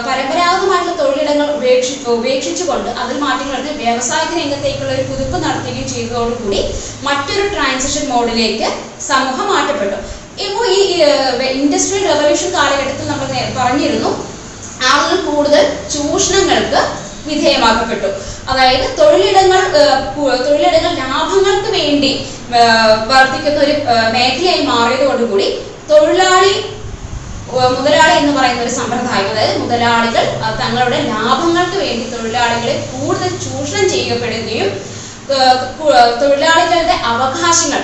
[0.07, 6.61] പരമ്പരാഗതമായിട്ടുള്ള തൊഴിലിടങ്ങൾ ഉപേക്ഷി ഉപേക്ഷിച്ചുകൊണ്ട് അതിൽ മാറ്റങ്ങൾ വരുന്ന വ്യാവസായിക രംഗത്തേക്കുള്ള ഒരു പുതുപ്പ് നടത്തുകയും ചെയ്തതോടുകൂടി
[7.07, 8.69] മറ്റൊരു ട്രാൻസിഷൻ മോഡിലേക്ക്
[9.09, 9.97] സമൂഹം മാറ്റപ്പെട്ടു.
[10.45, 10.81] ഇപ്പോൾ ഈ
[11.61, 13.27] ഇൻഡസ്ട്രിയൽ റെവല്യൂഷൻ കാലഘട്ടത്തിൽ നമ്മൾ
[13.59, 14.11] പറഞ്ഞിരുന്നു
[14.91, 16.81] ആളുകൾ കൂടുതൽ ചൂഷണങ്ങൾക്ക്
[17.29, 18.09] വിധേയമാക്കപ്പെട്ടു.
[18.51, 19.61] അതായത് തൊഴിലിടങ്ങൾ
[20.47, 22.11] തൊഴിലിടങ്ങൾ ലാഭങ്ങൾക്ക് വേണ്ടി
[23.11, 23.75] വർദ്ധിക്കുന്ന ഒരു
[24.15, 25.47] മേഖലയായി മാറിയതോടുകൂടി
[25.91, 26.53] തൊഴിലാളി
[27.55, 30.23] മുതലാളി എന്ന് പറയുന്ന ഒരു സമ്പ്രദായം അതായത് മുതലാളികൾ
[30.61, 34.71] തങ്ങളുടെ ലാഭങ്ങൾക്ക് വേണ്ടി തൊഴിലാളികളെ കൂടുതൽ ചൂഷണം ചെയ്യപ്പെടുകയും
[36.21, 37.81] തൊഴിലാളികളുടെ അവകാശങ്ങൾ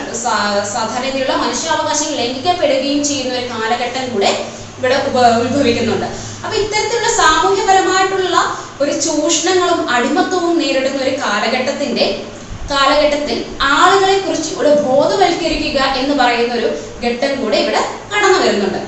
[0.74, 4.32] സാധാരണയുള്ള മനുഷ്യാവകാശങ്ങൾ ലംഘിക്കപ്പെടുകയും ചെയ്യുന്ന ഒരു കാലഘട്ടം കൂടെ
[4.78, 4.98] ഇവിടെ
[5.46, 6.08] ഉത്ഭവിക്കുന്നുണ്ട്.
[6.44, 8.38] അപ്പൊ ഇത്തരത്തിലുള്ള സാമൂഹ്യപരമായിട്ടുള്ള
[8.84, 12.06] ഒരു ചൂഷണങ്ങളും അടിമത്വവും നേരിടുന്ന ഒരു കാലഘട്ടത്തിന്റെ
[12.72, 13.38] കാലഘട്ടത്തിൽ
[13.76, 16.70] ആളുകളെ കുറിച്ച് ഇവിടെ ബോധവൽക്കരിക്കുക എന്ന് പറയുന്ന ഒരു
[17.06, 17.82] ഘട്ടം കൂടെ ഇവിടെ
[18.14, 18.82] കടന്നു വരുന്നുണ്ട്.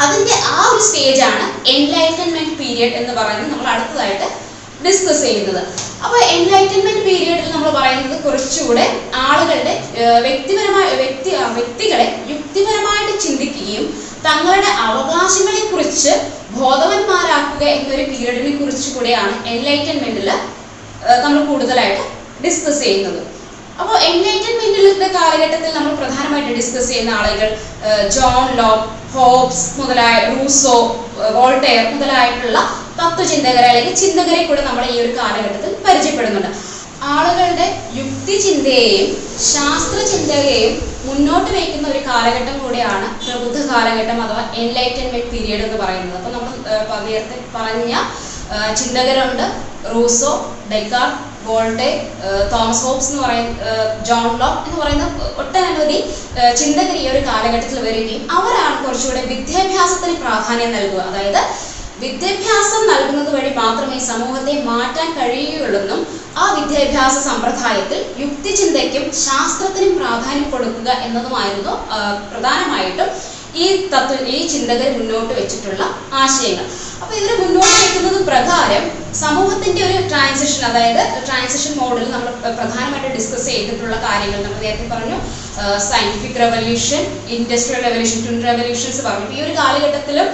[0.00, 4.28] അതിന്റെ ആ ഒരു സ്റ്റേജ് ആണ് എൻലൈറ്റൻമെന്റ് പീരിയഡ് എന്ന് പറയുന്നത് നമ്മൾ അടുത്തതായിട്ട്
[4.86, 5.60] ഡിസ്കസ് ചെയ്യുന്നത്.
[6.04, 8.86] അപ്പോൾ എൻലൈറ്റൻമെന്റ് പീരിയഡിൽ നമ്മൾ പറയുന്നത് കുറച്ചുകൂടെ
[9.26, 9.74] ആളുകളുടെ
[10.26, 13.84] വ്യക്തിപരമായ വ്യക്തി വ്യക്തികളെ യുക്തിപരമായിട്ട് ചിന്തിക്കുകയും
[14.26, 16.12] തങ്ങളുടെ അവകാശങ്ങളെ കുറിച്ച്
[16.58, 20.28] ബോധവന്മാരാക്കുക എന്നൊരു പീരീഡിനെ കുറിച്ച് കൂടെയാണ് എൻലൈറ്റൻമെന്റിൽ
[21.22, 22.02] നമ്മൾ കൂടുതലായിട്ട്
[22.44, 23.20] ഡിസ്കസ് ചെയ്യുന്നത്.
[23.80, 27.48] അപ്പോൾ എൻലൈറ്റൻമെന്റിലെ കാലഘട്ടത്തിൽ നമ്മൾ പ്രധാനമായിട്ട് ഡിസ്കസ് ചെയ്യുന്ന ആളുകൾ
[28.16, 30.76] ജോൺ ലോക്ക് ഹോബ്സ് മുതലായ റൂസോ
[31.36, 32.58] വോൾട്ടെയർ മുതലായിട്ടുള്ള
[33.00, 36.50] തത്വചിന്തകരെ അല്ലെങ്കിൽ ചിന്തകരെ കൂടെ നമ്മൾ ഈ ഒരു കാലഘട്ടത്തിൽ പരിചയപ്പെടുന്നുണ്ട്.
[37.14, 37.66] ആളുകളുടെ
[37.98, 39.08] യുക്തി ചിന്തയെയും
[39.52, 39.98] ശാസ്ത്ര
[41.06, 46.16] മുന്നോട്ട് വയ്ക്കുന്ന ഒരു കാലഘട്ടം കൂടിയാണ് പ്രബുദ്ധ കാലഘട്ടം അഥവാ എൻലൈറ്റൻമെന്റ് പീരീഡ് എന്ന് പറയുന്നത്.
[46.18, 46.52] അപ്പൊ നമ്മൾ
[47.08, 47.92] നേരത്തെ പറഞ്ഞ
[48.80, 49.46] ചിന്തകരുണ്ട്
[49.94, 50.32] Rousseau
[50.72, 51.90] Descartes Voltaire
[52.52, 53.74] Thomas Hobbes എന്ന് പറയുന്ന
[54.08, 55.06] ജോൺ ലോക്ക് എന്ന് പറയുന്ന
[55.42, 55.98] ഒട്ടനവധി
[56.60, 61.02] ചിന്തകർ ഈ ഒരു കാലഘട്ടത്തിൽ വരികയും അവരാണ് കുറച്ചുകൂടെ വിദ്യാഭ്യാസത്തിന് പ്രാധാന്യം നൽകുക.
[61.10, 61.42] അതായത്
[62.04, 66.00] വിദ്യാഭ്യാസം നൽകുന്നത് വഴി മാത്രമേ സമൂഹത്തെ മാറ്റാൻ കഴിയുകയുള്ളെന്നും
[66.42, 71.74] ആ വിദ്യാഭ്യാസ സമ്പ്രദായത്തിൽ യുക്തിചിന്തയ്ക്കും ശാസ്ത്രത്തിനും പ്രാധാന്യം കൊടുക്കുക എന്നതുമായിരുന്നു
[72.32, 73.10] പ്രധാനമായിട്ടും
[73.62, 75.82] ഈ തത്വ ഈ ചിന്തകർ മുന്നോട്ട് വെച്ചിട്ടുള്ള
[76.22, 76.66] ആശയങ്ങൾ.
[77.02, 78.84] അപ്പൊ ഇതിന് മുന്നോട്ട് വെക്കുന്നത് പ്രകാരം
[79.14, 85.16] സമൂഹത്തിന്റെ ഒരു ട്രാൻസിഷൻ അതായത് ട്രാൻസിഷൻ മോഡൽ നമ്മൾ പ്ര- പ്രധാനമായിട്ട് ഡിസ്കസ് ചെയ്തിട്ടുള്ള കാര്യങ്ങൾ നമ്മൾ നേരത്തെ പറഞ്ഞു.
[85.78, 90.26] Scientific revolution industrial revolution twin revolutions പറഞ്ഞു ഈ ഒരു കാലഘട്ടത്തിലും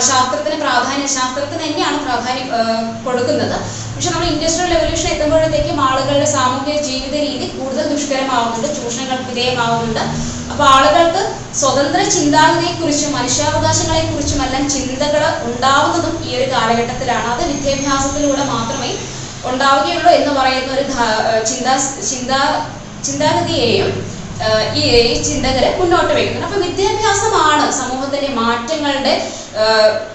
[0.00, 2.48] ശാസ്ത്രത്തിന് പ്രാധാന്യം ശാസ്ത്രത്തിന് തന്നെയാണ് പ്രാധാന്യം
[3.04, 3.56] കൊടുക്കുന്നത്.
[3.94, 10.31] പക്ഷെ നമ്മൾ ഇൻഡസ്ട്രിയൽ റെവല്യൂഷൻ എത്തുമ്പോഴത്തേക്കും ആളുകളുടെ സാമൂഹിക ജീവിത രീതി കൂടുതൽ ദുഷ്കരമാവുന്നുണ്ട് ചൂഷണങ്ങൾക്ക് വിധേയമാവുന്നുണ്ട്.
[10.50, 11.22] അപ്പൊ ആളുകൾക്ക്
[11.54, 17.26] സ്വതന്ത്ര ചിന്താഗതിയെക്കുറിച്ചും മനുഷ്യാവകാശങ്ങളെക്കുറിച്ചും എല്ലാം ചിന്തകൾ ഉണ്ടാവുന്നതും ഈ ഒരു കാലഘട്ടത്തിലാണ്.
[17.34, 18.90] അത് വിദ്യാഭ്യാസത്തിലൂടെ മാത്രമേ
[19.44, 20.84] ഉണ്ടാവുകയുള്ളൂ എന്ന് പറയുന്ന ഒരു
[21.50, 21.74] ചിന്താ
[22.10, 22.40] ചിന്താ
[23.06, 23.88] ചിന്താഗതിയെയും
[24.76, 24.84] ഈ
[25.26, 29.14] ചിന്തകരെ മുന്നോട്ട് വയ്ക്കുന്നത് അപ്പൊ വിദ്യാഭ്യാസമാണ് സമൂഹത്തിന്റെ മാറ്റങ്ങളുടെ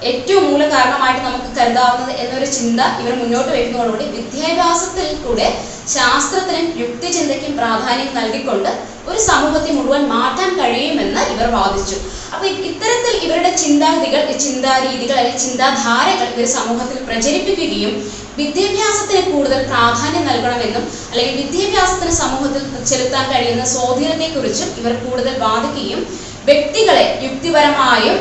[0.09, 5.47] ഏറ്റവും മൂല കാരണമായിട്ട് നമുക്ക് കരുതാവുന്നത് എന്നൊരു ചിന്ത ഇവർ മുന്നോട്ട് വയ്ക്കുന്നതോടുകൂടി വിദ്യാഭ്യാസത്തിൽ കൂടെ
[5.95, 8.71] ശാസ്ത്രത്തിനും യുക്തിചിന്തയ്ക്കും പ്രാധാന്യം നൽകിക്കൊണ്ട്
[9.09, 11.97] ഒരു സമൂഹത്തെ മുഴുവൻ മാറ്റാൻ കഴിയുമെന്ന് ഇവർ വാദിച്ചു.
[12.33, 17.93] അപ്പൊ ഇത്തരത്തിൽ ഇവരുടെ ചിന്താഗതികൾ ചിന്താരീതികൾ അല്ലെങ്കിൽ ചിന്താധാരകൾ ഇവർ സമൂഹത്തിൽ പ്രചരിപ്പിക്കുകയും
[18.37, 26.01] വിദ്യാഭ്യാസത്തിന് കൂടുതൽ പ്രാധാന്യം നൽകണമെന്നും അല്ലെങ്കിൽ വിദ്യാഭ്യാസത്തിന് സമൂഹത്തിൽ ചെലുത്താൻ കഴിയുന്ന സ്വാധീനത്തെക്കുറിച്ചും ഇവർ കൂടുതൽ വാദിക്കുകയും
[26.45, 28.17] വ്യക്തികളെ യുക്തിപരമായും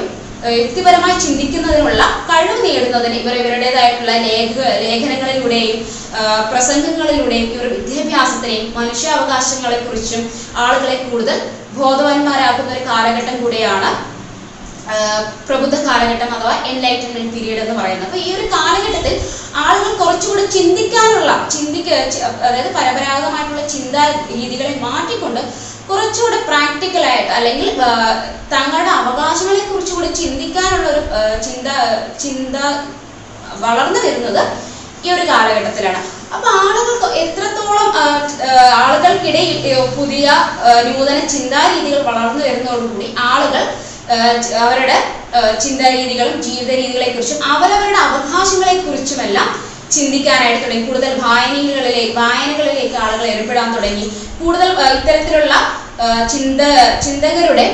[0.57, 5.79] യുക്തിപരമായി ചിന്തിക്കുന്നതിനുള്ള കഴിവ് നേടുന്നതിന് ഇവർ ഇവരുടേതായിട്ടുള്ള ലേഖ ലേഖനങ്ങളിലൂടെയും
[6.51, 10.23] പ്രസംഗങ്ങളിലൂടെയും ഇവർ വിദ്യാഭ്യാസത്തിനെയും മനുഷ്യാവകാശങ്ങളെ കുറിച്ചും
[10.57, 11.39] ആളുകളെ കൂടുതൽ
[11.77, 13.91] ബോധവാന്മാരാക്കുന്ന ഒരു കാലഘട്ടം കൂടിയാണ്
[15.49, 18.07] പ്രബുദ്ധ കാലഘട്ടം അഥവാ എൻലൈറ്റൻമെന്റ് പീരീഡ് എന്ന് പറയുന്നത്.
[18.09, 19.15] അപ്പൊ ഈ ഒരു കാലഘട്ടത്തിൽ
[19.65, 21.89] ആളുകൾ കുറച്ചുകൂടി ചിന്തിക്കാനുള്ള ചിന്തിക്ക
[22.47, 24.03] അതായത് പരമ്പരാഗതമായിട്ടുള്ള ചിന്താ
[24.35, 25.41] രീതികളെ മാറ്റിക്കൊണ്ട്
[25.89, 27.69] കുറച്ചുകൂടെ പ്രാക്ടിക്കലായിട്ട് അല്ലെങ്കിൽ
[28.55, 31.03] തങ്ങളുടെ അവകാശങ്ങളെ കുറിച്ചുകൂടി ചിന്തിക്കാനുള്ള ഒരു
[31.49, 31.69] ചിന്ത
[32.25, 32.57] ചിന്ത
[33.65, 34.43] വളർന്നു വരുന്നത്
[35.05, 36.01] ഈ ഒരു കാലഘട്ടത്തിലാണ്.
[36.35, 37.91] അപ്പൊ ആളുകൾ എത്രത്തോളം
[38.85, 39.59] ആളുകൾക്കിടയിൽ
[39.99, 40.27] പുതിയ
[40.89, 43.63] നൂതന ചിന്താരീതികൾ വളർന്നു വരുന്നതോടുകൂടി ആളുകൾ
[44.63, 44.97] അവരുടെ
[45.63, 49.49] ചിന്താരീതികളും ജീവിത രീതികളെ കുറിച്ചും അവരവരുടെ അവകാശങ്ങളെ കുറിച്ചുമെല്ലാം
[49.95, 50.85] ചിന്തിക്കാനായിട്ട് തുടങ്ങി.
[50.87, 54.07] കൂടുതൽ വായനകളിലേക്ക് വായനകളിലേക്ക് ആളുകൾ ഏർപ്പെടാൻ തുടങ്ങി.
[54.41, 55.55] കൂടുതൽ ഇത്തരത്തിലുള്ള
[56.33, 56.61] ചിന്ത
[57.05, 57.67] ചിന്തകരുടെ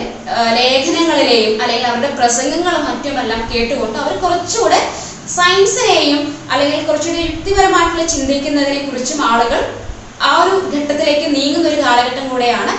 [0.58, 4.80] ലേഖനങ്ങളിലെയും അല്ലെങ്കിൽ അവരുടെ പ്രസംഗങ്ങളും മറ്റുമെല്ലാം കേട്ടുകൊണ്ട് അവർ കുറച്ചുകൂടെ
[5.36, 6.20] സയൻസിനെയും
[6.52, 9.60] അല്ലെങ്കിൽ കുറച്ചുകൂടി യുക്തിപരമായിട്ടുള്ള ചിന്തിക്കുന്നതിനെ കുറിച്ചും ആളുകൾ
[10.20, 12.72] ആ ഒരു ഘട്ടത്തിലേക്ക് നീങ്ങുന്ന ഒരു കാലഘട്ടം കൂടെയാണ്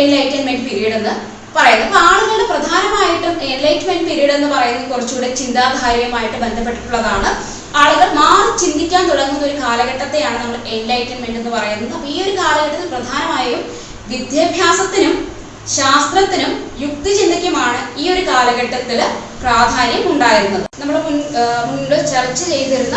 [0.00, 1.14] എൻലൈറ്റൻമെന്റ് പീരീഡ് എന്ന്
[1.56, 7.30] പറയുന്നത് അപ്പൊ ആളുകളുടെ പ്രധാനമായിട്ടും എൻലൈറ്റ്മെന്റ് പീരീഡ് എന്ന് പറയുന്നത് കുറച്ചുകൂടെ ചിന്താധാരയുമായിട്ട് ബന്ധപ്പെട്ടിട്ടുള്ളതാണ്.
[7.80, 11.92] ആളുകൾ മാറി ചിന്തിക്കാൻ തുടങ്ങുന്ന ഒരു കാലഘട്ടത്തെയാണ് നമ്മൾ എൻലൈറ്റൻമെന്റ് എന്ന് പറയുന്നത്.
[11.96, 13.60] അപ്പൊ ഈ ഒരു കാലഘട്ടത്തിൽ പ്രധാനമായും
[14.12, 15.16] വിദ്യാഭ്യാസത്തിനും
[15.76, 16.52] ശാസ്ത്രത്തിനും
[16.84, 19.00] യുക്തിചിന്തയ്ക്കുമാണ് ഈ ഒരു കാലഘട്ടത്തിൽ
[19.42, 20.64] പ്രാധാന്യം ഉണ്ടായിരുന്നത്.
[20.80, 21.16] നമ്മൾ മുൻ
[21.70, 22.96] മുൻപ് ചർച്ച ചെയ്തിരുന്ന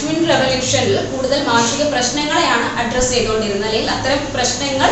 [0.00, 3.66] ട്വിൻ റെവല്യൂഷനിൽ കൂടുതൽ മാനസിക പ്രശ്നങ്ങളെയാണ് അഡ്രസ്സ് ചെയ്തുകൊണ്ടിരുന്നത്.
[3.68, 4.90] അല്ലെങ്കിൽ അത്തരം പ്രശ്നങ്ങൾ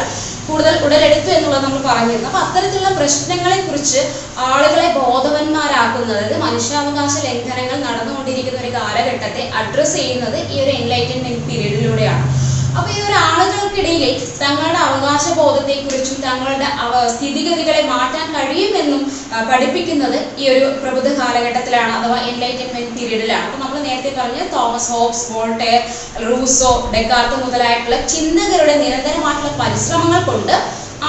[0.51, 2.29] കൂടുതൽ ഉടലെടുത്തു എന്നുള്ളത് നമ്മൾ പറഞ്ഞിരുന്നു.
[2.31, 4.01] അപ്പൊ അത്തരത്തിലുള്ള പ്രശ്നങ്ങളെ കുറിച്ച്
[4.49, 5.99] ആളുകളെ ബോധവന്മാരാക്കുന്നത്
[6.45, 12.25] മനുഷ്യാവകാശ ലംഘനങ്ങൾ നടന്നുകൊണ്ടിരിക്കുന്ന ഒരു കാലഘട്ടത്തെ അഡ്രസ്സ് ചെയ്യുന്നത് ഈ ഒരു എൻലൈറ്റൻമെന്റ് പീരീഡിലൂടെയാണ്
[12.71, 14.05] അപ്പൊ ഈ ഒരു ആളുകൾക്കിടയിൽ
[14.43, 16.69] തങ്ങളുടെ അവകാശ ബോധത്തെക്കുറിച്ചും തങ്ങളുടെ
[17.13, 19.03] സ്ഥിതിഗതികളെ മാറ്റാൻ കഴിയുമെന്നും
[19.51, 25.81] പഠിപ്പിക്കുന്നത് ഈ ഒരു പ്രബുദ്ധ കാലഘട്ടത്തിലാണ് അഥവാ എൻലൈറ്റൻമെന്റ് പീരീഡിലാണ് അപ്പൊ നമ്മൾ നേരത്തെ പറഞ്ഞ Thomas Hobbes Voltaire
[26.25, 30.55] Rousseau Descartes മുതലായിട്ടുള്ള ചിന്തകരുടെ നിരന്തരമായിട്ടുള്ള പരിശ്രമങ്ങൾ കൊണ്ട്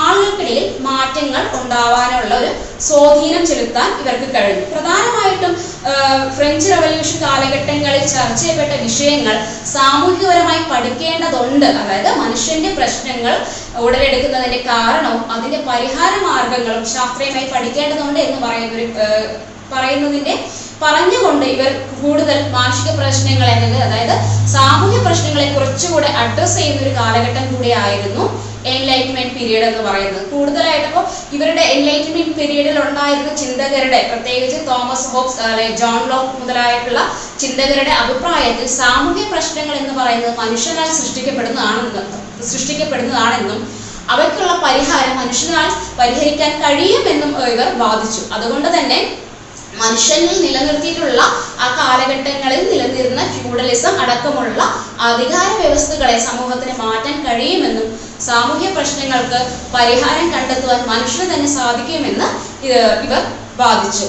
[0.03, 2.49] ആളുകൾക്കിടയിൽ മാറ്റങ്ങൾ ഉണ്ടാവാനുള്ള ഒരു
[2.87, 4.65] സ്വാധീനം ചെലുത്താൻ ഇവർക്ക് കഴിഞ്ഞു.
[4.73, 5.53] പ്രധാനമായിട്ടും
[6.35, 9.35] ഫ്രഞ്ച് റവല്യൂഷൻ കാലഘട്ടങ്ങളിൽ ചർച്ച ചെയ്യപ്പെട്ട വിഷയങ്ങൾ
[9.75, 11.67] സാമൂഹികപരമായി പഠിക്കേണ്ടതുണ്ട്.
[11.81, 13.33] അതായത് മനുഷ്യന്റെ പ്രശ്നങ്ങൾ
[13.83, 18.87] ഉടലെടുക്കുന്നതിന്റെ കാരണവും അതിന്റെ പരിഹാര മാർഗങ്ങളും ശാസ്ത്രീയമായി പഠിക്കേണ്ടതുണ്ട് എന്ന് പറയുന്ന ഒരു
[19.73, 20.33] പറയുന്നതിന്റെ
[20.81, 24.15] പറഞ്ഞുകൊണ്ട് ഇവർ കൂടുതൽ മാനസിക പ്രശ്നങ്ങൾ എന്നത് അതായത്
[24.53, 28.23] സാമൂഹ്യ പ്രശ്നങ്ങളെ കുറച്ചുകൂടെ അഡ്രസ് ചെയ്യുന്ന ഒരു കാലഘട്ടം കൂടിയായിരുന്നു
[28.65, 30.25] എൻലൈറ്റ്മെന്റ് പീരീഡ് എന്ന് പറയുന്നത്.
[30.31, 30.89] കൂടുതലായിട്ട്
[31.35, 37.01] ഇവരുടെ എൻലൈറ്റ്മെന്റ് പീരീഡിൽ ഉണ്ടായിരുന്ന ചിന്തകരുടെ പ്രത്യേകിച്ച് തോമസ് ഹോബ്സ് അല്ലെ ജോൺ ലോക്ക് മുതലായിട്ടുള്ള
[37.39, 42.03] ചിന്തകരുടെ അഭിപ്രായത്തിൽ സാമൂഹ്യ പ്രശ്നങ്ങൾ എന്ന് പറയുന്നത് മനുഷ്യനാൽ സൃഷ്ടിക്കപ്പെടുന്നതാണെന്ന്
[42.51, 43.61] സൃഷ്ടിക്കപ്പെടുന്നതാണെന്നും
[44.09, 45.69] അവയ്ക്കുള്ള പരിഹാരം മനുഷ്യനാൽ
[45.99, 48.21] പരിഹരിക്കാൻ കഴിയുമെന്നും ഇവർ വാദിച്ചു.
[48.33, 48.99] അതുകൊണ്ട് തന്നെ
[49.79, 51.21] മനുഷ്യനിൽ നിലനിർത്തിയിട്ടുള്ള
[51.63, 54.61] ആ കാലഘട്ടങ്ങളിൽ നിലനിർന്ന ഫ്യൂഡലിസം അടക്കമുള്ള
[54.99, 57.87] അധികാര വ്യവസ്ഥകളെ സമൂഹത്തിന് മാറ്റാൻ കഴിയുമെന്നും
[58.27, 59.39] സാമൂഹ്യ പ്രശ്നങ്ങൾക്ക്
[59.75, 62.27] പരിഹാരം കണ്ടെത്തുവാൻ മനുഷ്യന് തന്നെ സാധിക്കുമെന്ന്
[62.67, 63.23] ഇവർ
[63.55, 64.07] വാദിച്ചു.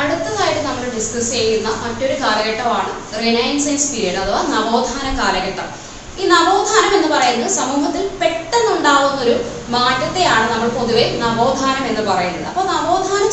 [0.00, 2.92] അടുത്തതായിട്ട് നമ്മൾ ഡിസ്കസ് ചെയ്യുന്ന മറ്റൊരു കാലഘട്ടമാണ്
[3.22, 5.66] റിനൈൻസൻസ് പീരീഡ് അഥവാ നവോത്ഥാന കാലഘട്ടം.
[6.20, 9.34] ഈ നവോത്ഥാനം എന്ന് പറയുന്നത് സമൂഹത്തിൽ പെട്ടെന്നുണ്ടാവുന്ന ഒരു
[9.74, 12.46] മാറ്റത്തെയാണ് നമ്മൾ പൊതുവെ നവോത്ഥാനം എന്ന് പറയുന്നത്.
[12.50, 13.30] അപ്പോൾ നവോത്ഥാനം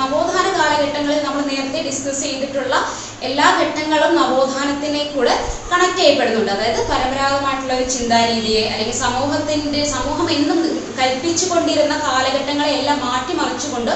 [0.00, 2.74] നവോത്ഥാന കാലഘട്ടങ്ങളിൽ നമ്മൾ നേരത്തെ ഡിസ്കസ് ചെയ്തിട്ടുള്ള
[3.28, 5.34] എല്ലാ ഘട്ടങ്ങളും നവോത്ഥാനത്തിനെ കൂടെ
[5.70, 6.52] കണക്ട് ചെയ്യപ്പെടുന്നുണ്ട്.
[6.54, 10.58] അതായത് പരമ്പരാഗതമായിട്ടുള്ള ഒരു ചിന്താരീതിയെ അല്ലെങ്കിൽ സമൂഹത്തിന്റെ സമൂഹം എന്നും
[10.98, 13.94] കൽപ്പിച്ചു കൊണ്ടിരുന്ന കാലഘട്ടങ്ങളെ എല്ലാം മാറ്റിമറിച്ചുകൊണ്ട്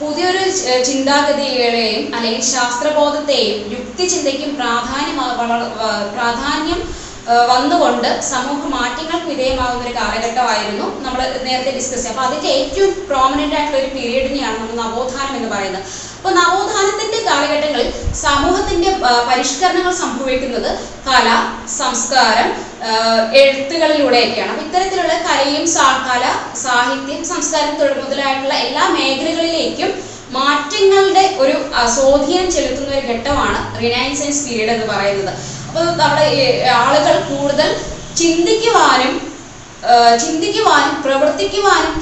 [0.00, 0.42] പുതിയൊരു
[0.88, 5.18] ചിന്താഗതികളെയും അല്ലെങ്കിൽ ശാസ്ത്രബോധത്തെയും യുക്തിചിന്തയ്ക്കും പ്രാധാന്യം
[6.16, 6.80] പ്രാധാന്യം
[7.50, 12.12] വന്നുകൊണ്ട് സമൂഹ മാറ്റങ്ങൾക്ക് വിധേയമാകുന്ന ഒരു കാലഘട്ടമായിരുന്നു നമ്മൾ നേരത്തെ ഡിസ്കസ് ചെയ്തത്.
[12.12, 15.84] അപ്പൊ അതിന്റെ ഏറ്റവും പ്രോമിനന്റ് ആയിട്ടുള്ള ഒരു പീരീഡിനെയാണ് നമ്മൾ നവോത്ഥാനം എന്ന് പറയുന്നത്.
[16.18, 17.88] അപ്പോൾ നവോത്ഥാനത്തിന്റെ കാലഘട്ടങ്ങളിൽ
[18.22, 18.90] സമൂഹത്തിന്റെ
[19.30, 20.70] പരിഷ്കരണങ്ങൾ സംഭവിക്കുന്നത്
[21.10, 21.28] കല
[21.80, 22.48] സംസ്കാരം
[23.42, 24.50] എഴുത്തുകളിലൂടെയൊക്കെയാണ്.
[24.52, 25.64] അപ്പൊ ഇത്തരത്തിലുള്ള കലയും
[26.10, 26.24] കല
[26.64, 29.92] സാഹിത്യം സംസ്കാരം മുതലായിട്ടുള്ള എല്ലാ മേഖലകളിലേക്കും
[30.38, 31.54] മാറ്റങ്ങളുടെ ഒരു
[31.94, 35.32] സ്വാധീനം ചെലുത്തുന്ന ഒരു ഘട്ടമാണ് റിനൈസൻസ് പീരീഡ് എന്ന് പറയുന്നത്.
[35.68, 36.26] അപ്പോൾ നമ്മുടെ
[36.82, 37.70] ആളുകൾ കൂടുതൽ
[38.16, 39.14] ചിന്തിക്കുവാനും
[40.24, 41.92] ചിന്തിക്കുവാനും പ്രവർത്തിക്കുവാനും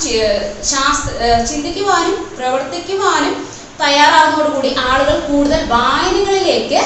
[0.71, 1.11] ശാസ്ത്ര
[1.51, 3.35] ചിന്തിക്കുവാനും പ്രവർത്തിക്കുവാനും
[3.81, 6.81] തയ്യാറാകുന്നതോടുകൂടി ആളുകൾ കൂടുതൽ വായനകളിലേക്ക്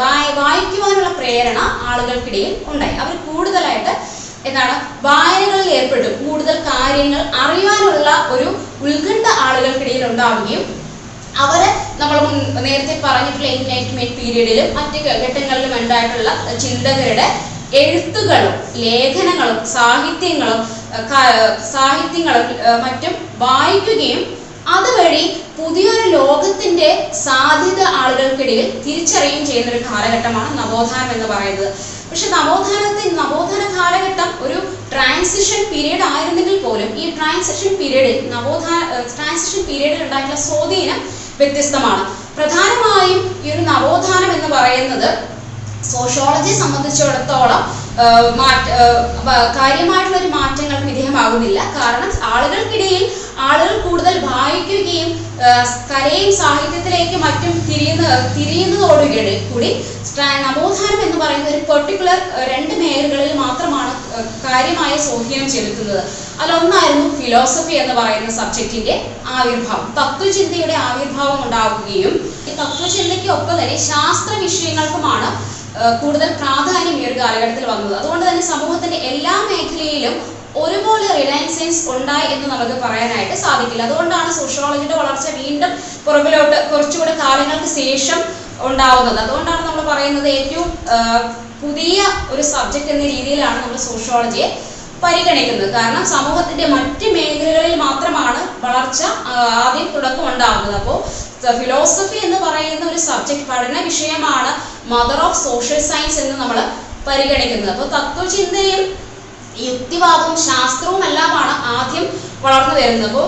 [0.00, 1.58] വായ വായിക്കുവാനുള്ള പ്രേരണ
[1.90, 2.96] ആളുകൾക്കിടയിൽ ഉണ്ടായി.
[3.04, 3.92] അവർ കൂടുതലായിട്ട്
[4.48, 4.74] എന്താണ്
[5.06, 6.08] വായനകളിൽ ഏർപ്പെട്ടു.
[6.24, 8.48] കൂടുതൽ കാര്യങ്ങൾ അറിയാനുള്ള ഒരു
[8.86, 10.62] ഉത്കണ്ഠ ആളുകൾക്കിടയിൽ ഉണ്ടാവുകയും
[11.40, 12.18] അവരെ നമ്മൾ
[12.66, 16.30] നേരത്തെ പറഞ്ഞിട്ടുള്ള എൻലൈറ്റ്മെന്റ് പീരീഡിലും മറ്റ് ഘട്ടങ്ങളിലും ഉണ്ടായിട്ടുള്ള
[16.64, 17.26] ചിന്തകരുടെ
[17.72, 20.60] എഴുത്തുകളും ലേഖനങ്ങളും സാഹിത്യങ്ങളും
[21.72, 22.46] സാഹിത്യങ്ങളും
[22.84, 24.20] മറ്റും വായിക്കുകയും
[24.74, 25.22] അതുവഴി
[25.56, 26.88] പുതിയൊരു ലോകത്തിന്റെ
[27.24, 31.70] സാധ്യത ആളുകൾക്കിടയിൽ തിരിച്ചറിയുകയും ചെയ്യുന്ന ഒരു കാലഘട്ടമാണ് നവോത്ഥാനം എന്ന് പറയുന്നത്.
[32.10, 34.58] പക്ഷെ നവോത്ഥാനത്തിൽ നവോത്ഥാന കാലഘട്ടം ഒരു
[34.92, 38.80] ട്രാൻസിഷൻ പീരീഡ് ആയിരുന്നെങ്കിൽ പോലും ഈ ട്രാൻസിഷൻ പീരീഡിൽ നവോത്ഥാന
[39.16, 41.00] ട്രാൻസിഷൻ പീരീഡിൽ ഉണ്ടായിട്ടുള്ള സ്വാധീനം
[41.38, 42.02] വ്യത്യസ്തമാണ്.
[42.36, 45.08] പ്രധാനമായും ഈ ഒരു നവോത്ഥാനം എന്ന് പറയുന്നത്
[45.92, 47.62] സോഷ്യോളജിയെ സംബന്ധിച്ചിടത്തോളം
[49.58, 51.60] കാര്യമായിട്ടുള്ള ഒരു മാറ്റങ്ങൾക്ക് വിധേയമാകുന്നില്ല.
[51.78, 53.02] കാരണം ആളുകൾക്കിടയിൽ
[53.46, 55.10] ആളുകൾ കൂടുതൽ വായിക്കുകയും
[55.90, 58.04] കലയും സാഹിത്യത്തിലേക്ക് മറ്റും തിരിയുന്ന
[58.36, 59.70] തിരിയുന്നതോടുകൂടി കൂടി
[60.44, 62.18] നവോത്ഥാനം എന്ന് പറയുന്ന ഒരു പെർട്ടിക്കുലർ
[62.52, 63.92] രണ്ട് മേഖലകളിൽ മാത്രമാണ്
[64.44, 66.02] കാര്യമായ സ്വാധീനം ചെലുത്തുന്നത്.
[66.40, 68.94] അതിലൊന്നായിരുന്നു ഫിലോസഫി എന്ന് പറയുന്ന സബ്ജക്റ്റിന്റെ
[69.36, 69.88] ആവിർഭാവം.
[70.00, 72.14] തത്വചിന്തയുടെ ആവിർഭാവം ഉണ്ടാവുകയും
[72.48, 75.30] ഈ തത്വചിന്തയ്ക്ക് ഒപ്പം തന്നെ ശാസ്ത്ര വിഷയങ്ങൾക്കുമാണ്
[76.02, 77.94] കൂടുതൽ പ്രാധാന്യം ഈ ഒരു കാലഘട്ടത്തിൽ വന്നത്.
[78.00, 80.14] അതുകൊണ്ട് തന്നെ സമൂഹത്തിന്റെ എല്ലാ മേഖലയിലും
[80.60, 83.84] ഒരുപോലെ റിലയൻസൻസ് ഉണ്ടായി എന്ന് നമുക്ക് പറയാനായിട്ട് സാധിക്കില്ല.
[83.88, 85.70] അതുകൊണ്ടാണ് സോഷ്യോളജിയുടെ വളർച്ച വീണ്ടും
[86.06, 88.20] പുറകിലോട്ട് കുറച്ചുകൂടെ കാലങ്ങൾക്ക് ശേഷം
[88.68, 89.18] ഉണ്ടാവുന്നത്.
[89.24, 90.68] അതുകൊണ്ടാണ് നമ്മൾ പറയുന്നത് ഏറ്റവും
[91.62, 91.98] പുതിയ
[92.32, 94.48] ഒരു സബ്ജക്റ്റ് എന്ന രീതിയിലാണ് നമ്മൾ സോഷ്യോളജിയെ
[95.04, 95.70] പരിഗണിക്കുന്നത്.
[95.76, 99.02] കാരണം സമൂഹത്തിന്റെ മറ്റ് മേഖലകളിൽ മാത്രമാണ് വളർച്ച
[99.64, 100.98] ആദ്യം തുടക്കം ഉണ്ടാവുന്നത് അപ്പോൾ
[101.60, 104.50] ഫിലോസഫി എന്ന് പറയുന്ന ഒരു സബ്ജക്ട് പഠന വിഷയമാണ്
[104.92, 106.58] മദർ ഓഫ് സോഷ്യൽ സയൻസ് എന്ന് നമ്മൾ
[107.08, 107.72] പരിഗണിക്കുന്നത്.
[107.74, 108.82] അപ്പോൾ തത്വചിന്തയും
[109.68, 112.06] യുക്തിവാദവും ശാസ്ത്രവും എല്ലാമാണ് ആദ്യം
[112.44, 113.08] വളർന്നു വരുന്നത്.
[113.08, 113.26] അപ്പോൾ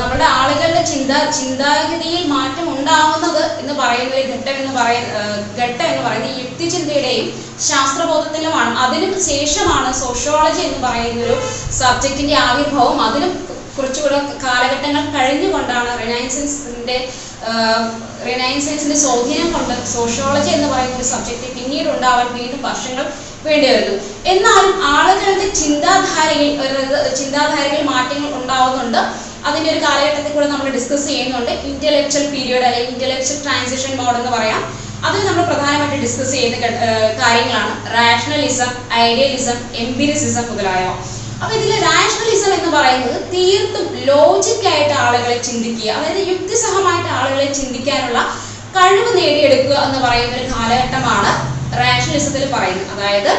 [0.00, 4.96] നമ്മുടെ ആളുകളുടെ ചിന്ത ചിന്താഗതിയിൽ മാറ്റം ഉണ്ടാവുന്നത് എന്ന് പറയുന്ന ഒരു ഘട്ടം എന്ന് പറയ
[5.60, 7.28] ഘട്ടം എന്ന് പറയുന്നത് ഈ യുക്തിചിന്തയുടെയും
[7.68, 8.72] ശാസ്ത്രബോധത്തിലുമാണ്.
[8.84, 11.36] അതിനും ശേഷമാണ് സോഷ്യോളജി എന്ന് പറയുന്ന ഒരു
[11.80, 13.00] സബ്ജക്റ്റിന്റെ ആവിർഭാവം.
[13.08, 13.32] അതിനും
[13.76, 16.98] കുറച്ചുകൂടെ കാലഘട്ടങ്ങൾ കഴിഞ്ഞുകൊണ്ടാണ് റിനൈസൻസിന്റെ
[18.28, 23.04] റിനൈസൻസിന്റെ സ്വാധീനം കൊണ്ട് സോഷ്യോളജി എന്ന് പറയുന്ന ഒരു സബ്ജക്റ്റ് പിന്നീട് ഉണ്ടാവാൻ വീണ്ടും വർഷങ്ങൾ
[23.46, 23.94] വേണ്ടി വരുന്നു
[24.32, 26.50] എന്നാലും ആളുകളുടെ ചിന്താധാരയിൽ
[27.20, 29.00] ചിന്താധാരയിൽ മാറ്റങ്ങൾ ഉണ്ടാവുന്നുണ്ട്.
[29.48, 31.52] അതിന്റെ ഒരു കാലഘട്ടത്തിൽ കൂടെ നമ്മൾ ഡിസ്കസ് ചെയ്യുന്നുണ്ട്.
[31.70, 34.62] ഇന്റലക്ച്വൽ പീരിയഡ് അല്ലെങ്കിൽ ഇന്റലക്ച്വൽ ട്രാൻസിഷൻ മോഡ് എന്ന് പറയാം.
[35.06, 36.56] അതിൽ നമ്മൾ പ്രധാനമായിട്ട് ഡിസ്കസ് ചെയ്യുന്ന
[37.22, 38.70] കാര്യങ്ങളാണ് റാഷണലിസം
[39.06, 40.90] ഐഡിയലിസം എംപിരിസിസം മുതലായവ.
[41.42, 48.20] അപ്പൊ ഇതിൽ റാഷണലിസം എന്ന് പറയുന്നത് തീർത്തും ലോജിക്കായിട്ട് ആളുകളെ ചിന്തിക്കുക അതായത് യുക്തിസഹമായിട്ട് ആളുകളെ ചിന്തിക്കാനുള്ള
[48.76, 51.32] കഴിവ് നേടിയെടുക്കുക എന്ന് പറയുന്ന ഒരു കാലഘട്ടമാണ്
[51.78, 52.84] റാഷണലിസത്തിൽ പറയുന്നു.
[52.94, 53.32] അതായത്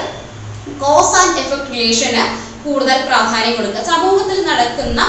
[0.84, 2.24] കോസ് ആൻഡ് എഫക്ട് റിലേഷന്
[2.66, 3.84] കൂടുതൽ പ്രാധാന്യം കൊടുക്കുക.
[3.94, 5.02] സമൂഹത്തിൽ നടക്കുന്ന